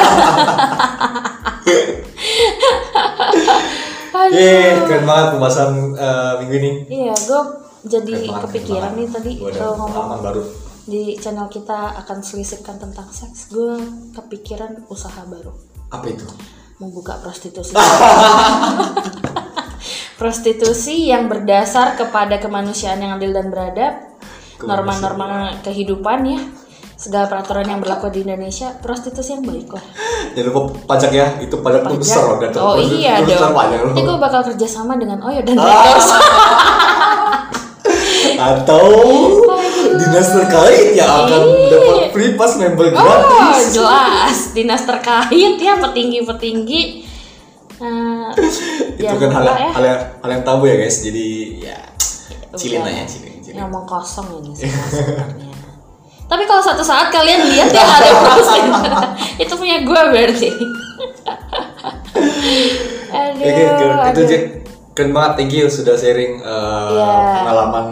Yeay, 4.31 4.77
keren 4.85 5.03
banget 5.03 5.27
pembahasan 5.33 5.69
eh, 5.93 6.33
minggu 6.39 6.55
ini. 6.57 6.71
Iya, 6.87 7.15
gue 7.15 7.41
jadi 7.83 8.13
Keren 8.13 8.27
banget, 8.29 8.43
kepikiran 8.45 8.91
nih 8.93 9.07
tadi 9.09 9.31
kalau 9.51 9.73
ngomong 9.77 10.21
baru. 10.21 10.43
di 10.83 11.15
channel 11.15 11.47
kita 11.47 11.95
akan 11.97 12.17
selisihkan 12.21 12.75
tentang 12.77 13.07
seks. 13.09 13.49
Gue 13.49 13.79
kepikiran 14.13 14.85
usaha 14.87 15.23
baru, 15.25 15.51
Apa 15.89 16.05
itu? 16.05 16.27
Membuka 16.81 17.21
prostitusi. 17.21 17.77
prostitusi 20.21 21.13
yang 21.13 21.29
berdasar 21.29 21.93
kepada 21.93 22.41
kemanusiaan 22.41 22.97
yang 22.97 23.21
adil 23.21 23.37
dan 23.37 23.53
beradab, 23.53 23.93
norma-norma 24.65 25.61
kehidupan 25.61 26.25
ya, 26.25 26.41
segala 26.97 27.29
peraturan 27.29 27.65
yang 27.65 27.79
berlaku 27.81 28.09
di 28.09 28.25
Indonesia, 28.25 28.73
prostitusi 28.81 29.37
yang 29.37 29.45
baik 29.45 29.69
lah. 29.73 29.85
Jangan 30.33 30.45
lupa 30.49 30.61
pajak 30.93 31.11
ya, 31.13 31.27
itu 31.41 31.55
pajak 31.61 31.81
tuh 31.85 31.97
besar 31.97 32.23
loh. 32.25 32.37
dan 32.37 32.49
Oh 32.57 32.77
iya 32.77 33.21
dong. 33.25 33.53
Nanti 33.57 34.01
gue 34.01 34.17
bakal 34.21 34.41
kerjasama 34.53 34.97
dengan 34.97 35.21
Oyo 35.21 35.41
dan. 35.41 35.57
Records. 35.65 36.09
Atau 38.41 38.85
dinas 39.93 40.27
terkait 40.29 40.87
yang 40.93 41.11
akan 41.21 41.41
Iya. 41.41 41.67
dapat 41.69 41.95
free 42.09 42.31
pass 42.33 42.53
member 42.55 42.87
Oh 42.87 42.93
gratis. 42.93 43.71
jelas 43.71 44.37
dinas 44.51 44.83
terkait 44.83 45.29
ya 45.57 45.73
petinggi-petinggi. 45.77 46.81
Nah, 47.77 48.29
itu 48.31 49.01
jangan 49.01 49.17
kan 49.19 49.31
hal, 49.33 49.45
ya. 49.49 49.69
hal, 49.71 49.83
yang, 49.83 49.99
hal 50.19 50.29
yang 50.31 50.43
tabu 50.43 50.63
ya 50.63 50.77
guys 50.77 51.01
jadi 51.01 51.27
ya 51.59 51.77
cilin 52.53 52.77
Udah. 52.79 52.93
aja 52.93 53.03
cilin 53.07 53.41
cilin 53.41 53.57
ngomong 53.59 53.83
kosong 53.83 54.27
ini 54.37 54.53
sebenarnya. 54.53 55.49
Tapi 56.23 56.43
kalau 56.45 56.61
satu 56.61 56.79
saat 56.79 57.09
kalian 57.09 57.43
lihat 57.45 57.69
ya 57.69 57.81
ada 57.81 58.11
proses 58.23 58.61
itu 59.37 59.51
punya 59.51 59.81
gue 59.81 60.01
berarti. 60.07 60.49
aduh, 63.11 63.41
Oke, 63.41 63.63
oke, 63.65 64.09
itu. 64.13 64.21
Jack 64.25 64.43
keren 64.91 65.11
banget 65.11 65.31
thank 65.35 65.51
you 65.51 65.67
sudah 65.67 65.95
sharing 65.95 66.39
uh, 66.39 66.87
Iya. 66.87 67.09
pengalaman 67.41 67.85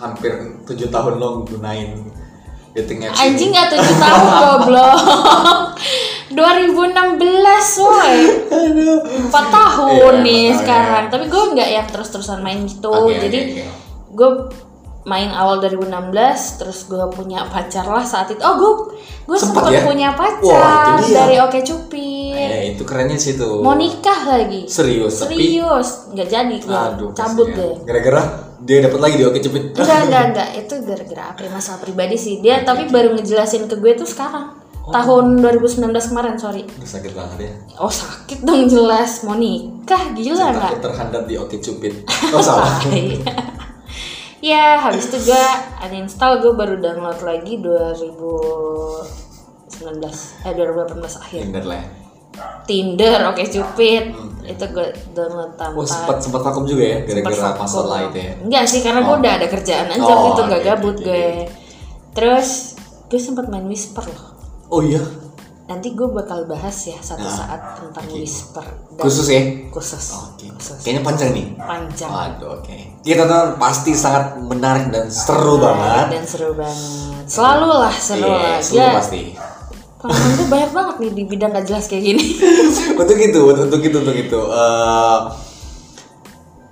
hampir 0.00 0.32
tujuh 0.64 0.88
tahun 0.88 1.14
lo 1.16 1.44
gunain 1.44 2.08
dating 2.72 3.04
apps. 3.04 3.18
Anjing 3.18 3.50
gak 3.50 3.68
tujuh 3.70 3.96
tahun 3.96 4.26
goblok. 4.32 4.98
2016 6.30 7.18
woy 7.82 8.16
4 8.46 9.34
tahun 9.50 10.14
Iya, 10.14 10.22
nih 10.22 10.42
empat 10.46 10.54
tahun, 10.54 10.56
sekarang. 10.56 11.02
ya. 11.02 11.10
Tapi 11.10 11.24
gue 11.26 11.42
nggak 11.52 11.68
yang 11.68 11.86
terus-terusan 11.90 12.38
main 12.40 12.62
gitu. 12.64 12.86
Oke, 12.88 13.18
Jadi 13.18 13.38
oke. 13.58 13.62
gue 14.14 14.30
main 15.00 15.32
awal 15.32 15.58
2016 15.58 16.60
Terus 16.60 16.78
gue 16.86 17.02
punya 17.10 17.48
pacar 17.50 17.82
lah 17.82 18.04
saat 18.04 18.30
itu. 18.30 18.38
Oh 18.38 18.54
gue 18.54 18.72
gue 19.26 19.38
sempet 19.38 19.62
ya? 19.72 19.82
punya 19.82 20.08
Wah, 20.08 20.18
pacar 20.20 21.02
dia. 21.02 21.16
Dari 21.18 21.36
Oke 21.40 21.60
Cupid. 21.60 22.38
Eh, 22.38 22.62
itu 22.72 22.82
kerennya 22.86 23.18
sih 23.18 23.34
tuh. 23.34 23.60
Mau 23.60 23.74
nikah 23.74 24.30
lagi? 24.30 24.70
Serius 24.70 25.18
Serius. 25.18 26.14
Nggak 26.14 26.28
jadi 26.30 26.54
gue 26.56 27.10
cabut 27.10 27.48
deh. 27.50 27.74
Gara-gara 27.82 28.49
dia 28.60 28.84
dapat 28.84 29.00
lagi 29.00 29.16
di 29.16 29.24
oke 29.24 29.40
cepet 29.40 29.72
Enggak, 29.72 30.00
enggak, 30.08 30.24
enggak. 30.32 30.48
Itu 30.60 30.74
gara-gara 30.84 31.22
apa 31.32 31.40
ya, 31.44 31.50
masalah 31.52 31.80
pribadi 31.80 32.16
sih. 32.20 32.40
Dia 32.44 32.64
tapi 32.64 32.88
baru 32.92 33.16
ngejelasin 33.16 33.68
ke 33.68 33.76
gue 33.80 33.92
tuh 33.96 34.08
sekarang. 34.08 34.60
Oh. 34.80 34.92
Tahun 34.92 35.44
2019 35.44 35.92
kemarin, 35.92 36.40
sorry. 36.40 36.64
Aduh, 36.64 36.88
sakit 36.88 37.12
banget 37.12 37.38
ya 37.44 37.52
Oh 37.76 37.92
sakit 37.92 38.40
dong 38.40 38.64
jelas. 38.64 39.20
Mau 39.28 39.36
nikah, 39.36 40.16
gila 40.16 40.56
nggak? 40.56 40.72
takut 40.76 40.84
terhandap 40.88 41.28
di 41.28 41.36
oke 41.36 41.56
cupid 41.60 42.00
oh 42.34 42.40
salah 42.40 42.80
ya, 44.40 44.80
habis 44.80 45.12
itu 45.12 45.28
gue 45.28 45.44
uninstall, 45.84 46.40
gue 46.40 46.56
baru 46.56 46.80
download 46.80 47.20
lagi 47.20 47.60
2019, 47.60 50.48
eh 50.48 50.52
2018 50.56 50.96
akhir. 51.20 51.40
Tinder 51.44 51.68
lah. 51.68 51.99
Tinder, 52.64 53.26
oke 53.26 53.42
cupid. 53.44 54.04
Itu 54.40 54.64
gue 54.68 54.86
download 55.10 55.54
tanpa 55.54 55.76
Wah 55.76 55.86
sempat 55.86 56.16
sempat 56.18 56.40
vakum 56.42 56.64
juga 56.64 56.82
ya 56.82 56.98
gara-gara 57.02 57.54
masalah 57.56 57.86
vakum. 58.00 58.08
itu 58.08 58.18
ya. 58.20 58.32
Enggak 58.40 58.64
sih 58.66 58.80
karena 58.80 59.00
gue 59.00 59.10
Oh. 59.10 59.20
udah 59.20 59.32
ada 59.32 59.46
kerjaan 59.46 59.86
aja 59.88 60.02
Oh, 60.08 60.22
gitu 60.26 60.40
gak 60.44 60.54
oke, 60.56 60.66
gabut 60.66 60.96
oke, 60.96 61.04
gue. 61.04 61.26
Terus 62.10 62.48
gue 63.06 63.20
sempat 63.20 63.46
main 63.46 63.64
whisper 63.64 64.02
loh. 64.02 64.22
Oh 64.68 64.80
iya. 64.80 65.02
Nanti 65.66 65.94
gue 65.94 66.08
bakal 66.08 66.46
bahas 66.46 66.74
ya 66.82 66.98
satu 66.98 67.22
Nah, 67.22 67.30
saat 67.32 67.60
tentang 67.76 68.06
whisper. 68.08 68.66
Dan 68.90 68.98
Khusus 69.00 69.26
ya. 69.28 69.42
Khusus. 69.70 70.04
Oke. 70.16 70.46
Khusus. 70.50 70.82
Kayaknya 70.82 71.02
panjang 71.04 71.30
nih. 71.30 71.46
Panjang. 71.56 72.10
Waduh, 72.10 72.58
oke. 72.58 72.78
Kita 73.00 73.22
tonton 73.22 73.54
pasti 73.56 73.90
sangat 73.92 74.34
menarik 74.36 74.90
dan 74.90 75.06
seru 75.06 75.58
banget. 75.58 76.06
Dan 76.10 76.24
seru 76.24 76.50
banget. 76.52 77.22
Selalu 77.24 77.68
lah 77.76 77.94
seru 77.94 78.26
Iya, 78.26 78.34
lah. 78.34 78.58
seru 78.60 78.76
Ya, 78.76 78.88
pasti. 78.92 79.22
Pengalaman 80.00 80.32
gue 80.34 80.48
banyak 80.48 80.70
banget 80.72 80.96
nih 81.00 81.10
di 81.12 81.22
bidang 81.28 81.50
gak 81.52 81.66
jelas 81.68 81.84
kayak 81.86 82.04
gini. 82.08 82.24
untuk 83.00 83.18
itu, 83.20 83.40
untuk 83.44 83.80
itu, 83.84 83.96
untuk 84.00 84.16
itu. 84.16 84.40
Eh, 84.40 85.18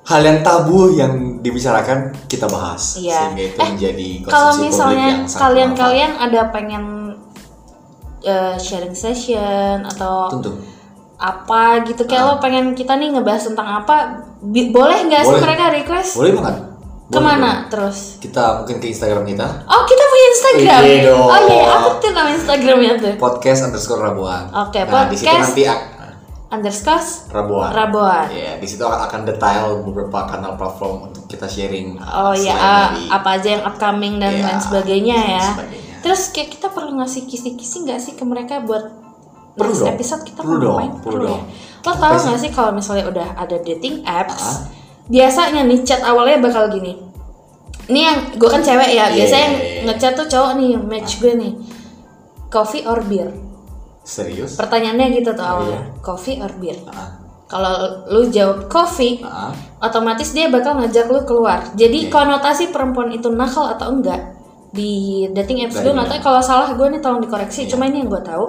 hal 0.09 0.21
yang 0.25 0.39
tabu 0.41 0.89
yang 0.97 1.45
dibicarakan 1.45 2.17
kita 2.25 2.49
bahas. 2.49 2.97
Iya. 2.97 3.29
sehingga 3.29 3.43
itu 3.45 3.59
Eh, 3.61 3.69
menjadi 3.77 4.09
Kalau 4.25 4.51
konsumsi 4.57 4.57
publik 4.57 4.73
misalnya 4.73 5.09
kalian-kalian 5.29 6.13
ada 6.17 6.41
pengen 6.49 6.85
eh, 8.25 8.57
sharing 8.57 8.97
session 8.97 9.85
atau 9.85 10.33
tentu. 10.33 10.59
apa 11.19 11.83
gitu 11.87 12.03
kayak 12.09 12.25
lo 12.25 12.35
pengen 12.39 12.73
kita 12.73 12.95
nih 12.97 13.15
ngebahas 13.15 13.51
tentang 13.51 13.69
apa 13.85 14.25
boleh 14.73 14.99
nggak 15.07 15.23
sih 15.23 15.39
mereka 15.39 15.65
request? 15.71 16.17
Boleh 16.17 16.33
banget 16.35 16.68
ke 17.09 17.17
mana 17.19 17.41
boleh. 17.41 17.69
terus 17.69 17.99
kita 18.19 18.43
mungkin 18.59 18.77
ke 18.79 18.87
Instagram 18.89 19.25
kita 19.25 19.47
oh 19.65 19.83
kita 19.85 20.05
punya 20.05 20.27
Instagram 20.29 20.81
Iya 20.83 20.99
dong. 21.09 21.25
oh 21.25 21.41
iya 21.43 21.65
apa 21.67 21.89
tuh 21.97 22.11
nama 22.13 22.31
Instagramnya 22.31 22.93
tuh 22.97 23.13
podcast 23.17 23.61
underscore 23.65 24.03
rabuan 24.03 24.45
Oke, 24.51 24.81
nah, 24.83 25.05
di 25.05 25.17
situ 25.17 25.27
podcast. 25.27 25.43
nanti 25.49 25.63
underscore 26.49 27.05
rabuan 27.31 27.71
Raboan 27.71 28.27
Iya, 28.29 28.53
di 28.57 28.67
situ 28.67 28.81
akan, 28.81 29.01
akan 29.05 29.21
detail 29.23 29.65
beberapa 29.83 30.19
kanal 30.27 30.53
platform 30.55 31.09
untuk 31.09 31.25
kita 31.27 31.45
sharing. 31.45 31.97
oh 31.97 32.33
iya 32.33 32.57
dari- 32.93 33.09
apa 33.11 33.29
aja 33.35 33.49
yang 33.51 33.65
upcoming 33.65 34.15
dan 34.17 34.33
Iya, 34.35 34.45
lain 34.45 34.61
sebagainya 34.61 35.17
dan 35.17 35.29
ya 35.31 35.45
sebagainya. 35.47 35.97
terus 35.99 36.21
kayak 36.29 36.51
kita 36.51 36.67
perlu 36.69 36.93
ngasih 36.95 37.23
kisi-kisi 37.25 37.77
nggak 37.83 37.99
sih 37.99 38.13
ke 38.13 38.23
mereka 38.23 38.61
buat 38.61 38.85
Perlu 39.55 39.65
next 39.67 39.81
dong. 39.81 39.89
episode 39.91 40.23
kita 40.23 40.41
Perlu 40.41 40.53
mau 40.53 40.61
dong, 40.63 40.77
ngapain 40.79 40.93
perlu 41.03 41.21
ya 41.21 41.29
dong. 41.31 41.43
lo 41.79 41.93
tau 41.95 42.15
nggak 42.15 42.39
sih 42.39 42.51
kalau 42.51 42.71
misalnya 42.71 43.05
udah 43.07 43.29
ada 43.35 43.57
dating 43.59 44.05
apps 44.05 44.45
Ah. 44.45 44.57
Biasanya 45.09 45.65
nih 45.65 45.81
chat 45.83 46.01
awalnya 46.01 46.39
bakal 46.39 46.69
gini 46.69 46.97
ini 47.89 48.01
yang 48.05 48.37
gue 48.37 48.45
kan 48.47 48.61
cewek 48.61 48.93
ya 48.93 49.09
Iya, 49.09 49.17
biasanya 49.17 49.43
yang 49.43 49.57
iya, 49.57 49.69
iya. 49.73 49.83
ngechat 49.89 50.13
tuh 50.15 50.27
cowok 50.29 50.53
nih 50.55 50.71
match 50.77 51.13
gue 51.19 51.33
nih 51.33 51.53
coffee 52.49 52.85
or 52.85 53.01
beer 53.03 53.33
Serius? 54.03 54.57
Pertanyaannya 54.57 55.21
gitu 55.21 55.37
tuh 55.37 55.45
awalnya. 55.45 55.85
iya. 55.85 56.01
Coffee 56.01 56.41
or 56.41 56.49
beer? 56.57 56.81
Ah, 56.89 57.21
Kalau 57.45 57.73
lu 58.09 58.25
jawab 58.29 58.65
coffee, 58.67 59.21
ah. 59.21 59.53
otomatis 59.81 60.33
dia 60.33 60.49
bakal 60.49 60.81
ngajak 60.81 61.09
lu 61.09 61.21
keluar. 61.25 61.61
Jadi 61.77 62.09
Oke. 62.09 62.13
konotasi 62.13 62.73
perempuan 62.73 63.13
itu 63.13 63.29
nakal 63.29 63.69
atau 63.69 63.93
enggak 63.93 64.33
di 64.69 65.25
dating 65.29 65.61
apps 65.61 65.77
gue 65.77 65.85
Dari- 65.85 65.93
nggak 65.93 66.09
tahu 66.09 66.21
kalau 66.25 66.41
salah 66.41 66.73
gue 66.73 66.89
nih 66.89 67.01
tolong 67.01 67.21
dikoreksi. 67.21 67.65
Iya. 67.65 67.77
Cuma 67.77 67.85
ini 67.85 68.01
yang 68.01 68.09
gue 68.09 68.23
tahu 68.23 68.45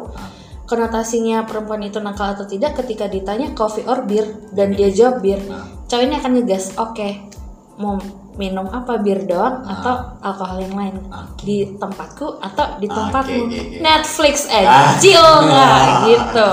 konotasinya 0.70 1.43
perempuan 1.43 1.82
itu 1.82 1.97
nakal 1.97 2.32
atau 2.32 2.45
tidak 2.45 2.78
ketika 2.78 3.09
ditanya 3.09 3.51
coffee 3.51 3.84
or 3.84 4.05
beer 4.05 4.24
dan 4.53 4.72
dia 4.72 4.88
jawab 4.88 5.20
beer, 5.20 5.41
Ah. 5.49 5.65
cowok 5.84 6.03
ini 6.03 6.15
akan 6.15 6.32
ngegas. 6.38 6.78
Oke, 6.78 7.26
mau 7.76 7.97
minum 8.36 8.70
apa 8.70 8.95
bir 8.97 9.26
doang 9.26 9.65
Ah. 9.65 9.74
atau 9.74 9.95
alkohol 10.22 10.61
yang 10.61 10.76
lain 10.78 10.95
Oke. 11.03 11.41
di 11.41 11.57
tempatku 11.74 12.39
atau 12.39 12.78
di 12.78 12.88
tempatmu 12.88 13.41
oke, 13.41 13.51
oke. 13.51 13.82
Netflix 13.82 14.47
and 14.47 14.63
Ah. 14.63 14.95
chill 14.95 15.20
nggak 15.43 15.84
gitu 16.05 16.47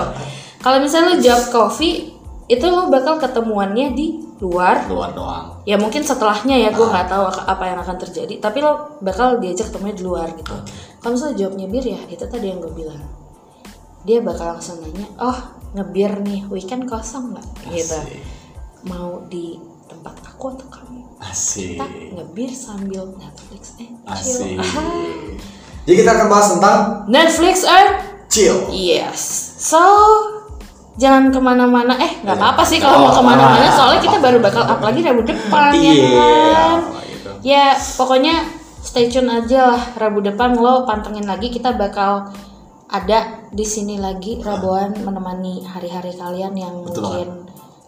kalau 0.59 0.79
misalnya 0.81 1.15
lu 1.15 1.23
jawab 1.23 1.45
coffee 1.47 2.11
itu 2.47 2.65
lu 2.65 2.89
bakal 2.89 3.19
ketemuannya 3.19 3.93
di 3.93 4.07
luar 4.39 4.83
Luar 4.87 5.15
doang. 5.15 5.47
ya 5.63 5.79
mungkin 5.79 6.03
setelahnya 6.03 6.59
ya 6.59 6.71
gue 6.71 6.83
Ah. 6.83 6.91
nggak 6.91 7.07
tahu 7.07 7.23
apa 7.47 7.65
yang 7.65 7.79
akan 7.79 7.97
terjadi 7.99 8.35
tapi 8.37 8.59
lo 8.61 8.99
bakal 8.99 9.39
diajak 9.39 9.71
ketemunya 9.71 9.95
di 9.95 10.03
luar 10.03 10.27
gitu 10.33 10.55
kalau 10.99 11.15
misalnya 11.15 11.37
jawabnya 11.39 11.67
bir 11.67 11.85
ya 11.87 12.01
itu 12.09 12.25
tadi 12.25 12.47
yang 12.51 12.59
gue 12.59 12.73
bilang 12.73 12.99
dia 14.07 14.23
bakal 14.23 14.55
langsung 14.55 14.79
nanya 14.79 15.07
oh 15.19 15.35
ngebir 15.73 16.23
nih 16.23 16.47
weekend 16.47 16.87
kosong 16.87 17.35
nggak 17.35 17.47
gitu 17.69 17.99
mau 18.83 19.19
di 19.27 19.59
tempat 19.85 20.15
aku 20.25 20.55
atau 20.55 20.67
kamu 20.69 21.01
Asik. 21.19 21.75
kita 21.75 21.87
ngebir 22.13 22.51
sambil 22.51 23.03
Netflix 23.13 23.75
and 23.77 23.99
Asik. 24.05 24.55
chill. 24.55 24.63
Jadi 25.83 25.95
kita 25.97 26.11
akan 26.13 26.27
bahas 26.27 26.47
tentang 26.49 26.79
Netflix 27.07 27.57
and 27.63 27.91
chill. 28.27 28.71
yes 28.71 29.21
so 29.57 29.81
jangan 30.95 31.29
ke 31.29 31.39
mana-mana 31.39 31.95
eh 31.97 32.13
nggak 32.21 32.31
Iya. 32.33 32.43
apa-apa 32.43 32.63
sih 32.63 32.79
kalau 32.79 32.99
mau 33.01 33.11
Oh, 33.11 33.15
ke 33.15 33.23
mana-mana 33.23 33.65
ah. 33.65 33.75
soalnya 33.75 34.01
kita 34.01 34.17
baru 34.17 34.39
bakal 34.39 34.65
up 34.65 34.81
lagi 34.81 35.01
Rabu 35.01 35.23
depan 35.23 35.71
ya 35.73 35.93
Iya. 35.93 36.09
kan 36.55 36.79
gitu. 37.05 37.31
ya 37.43 37.65
pokoknya 37.95 38.35
stay 38.81 39.07
tune 39.07 39.29
aja 39.29 39.61
lah 39.69 39.83
Rabu 39.95 40.21
depan 40.21 40.55
lo 40.55 40.83
pantengin 40.85 41.25
lagi 41.25 41.51
kita 41.51 41.75
bakal 41.75 42.33
ada 42.87 43.19
di 43.49 43.63
sini 43.63 43.97
lagi 43.97 44.39
Rabuan 44.39 44.95
menemani 44.97 45.63
hari-hari 45.63 46.15
kalian 46.15 46.55
yang 46.55 46.75
Betul 46.83 47.03
mungkin 47.03 47.29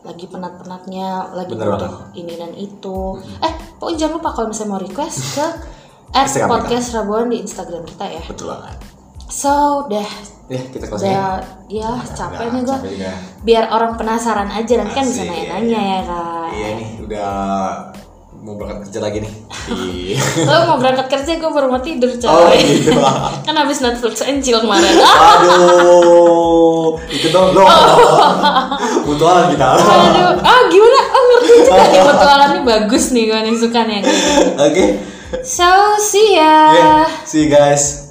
lagi 0.00 0.24
penat-penatnya 0.26 1.08
lagi 1.32 1.52
Bener 1.52 1.68
butuh 1.70 1.92
ini 2.12 2.34
dan 2.34 2.52
itu. 2.54 2.98
Eh 3.38 3.52
pokoknya 3.76 3.98
jangan 4.00 4.14
lupa 4.18 4.30
kalau 4.32 4.48
misalnya 4.48 4.70
mau 4.70 4.80
request 4.80 5.18
ke 5.34 5.46
at 6.18 6.26
podcast 6.44 6.86
Rabuan 6.92 7.28
di 7.28 7.38
Instagram 7.40 7.82
kita 7.84 8.06
ya. 8.08 8.22
Betul 8.24 8.46
banget. 8.50 8.76
so 9.28 9.52
udah 9.84 10.08
Ya, 10.48 10.64
kita 10.64 10.88
closing. 10.88 11.12
udah 11.12 11.44
ya 11.68 11.92
capek 12.08 12.48
capek 12.48 12.56
juga. 12.56 12.76
biar 13.44 13.68
orang 13.68 14.00
penasaran 14.00 14.48
aja 14.48 14.80
nanti 14.80 14.96
kan 14.96 15.04
bisa 15.04 15.22
nanya-nanya 15.22 15.76
ya 15.76 16.00
kan 16.08 16.48
Iya 16.48 16.68
nih, 16.72 16.88
udah 17.04 17.28
mau 18.48 18.56
berangkat 18.56 18.88
kerja 18.88 19.00
lagi 19.00 19.18
nih. 19.20 19.32
Di 19.68 20.16
lo 20.40 20.56
mau 20.66 20.76
berangkat 20.76 21.06
kerja 21.06 21.36
gue 21.36 21.50
baru 21.50 21.68
mau 21.68 21.78
tidur 21.78 22.08
coy 22.10 22.24
Oh 22.26 22.48
gitu. 22.48 22.96
kan 23.44 23.54
habis 23.54 23.78
Netflix 23.78 24.20
and 24.22 24.40
chill 24.40 24.56
kemarin 24.58 24.88
Aduh, 24.98 26.96
ikut 27.06 27.28
dong 27.28 27.52
dong. 27.52 27.68
Mutualan 29.06 29.52
kita. 29.52 29.66
aduh 29.76 30.32
ah 30.38 30.60
gimana 30.66 31.00
oh 31.06 31.22
ngerti 31.28 31.54
juga 31.62 31.84
nih 31.84 32.00
petualannya 32.02 32.60
bagus 32.64 33.04
nih 33.10 33.24
gue 33.26 33.38
nih 33.44 33.54
suka 33.54 33.80
nih. 33.84 34.00
Oke. 34.56 34.84
so 35.44 35.68
see 35.98 36.40
ya 36.40 36.56
Yeah, 36.72 37.04
see 37.22 37.44
you 37.44 37.52
guys. 37.52 38.08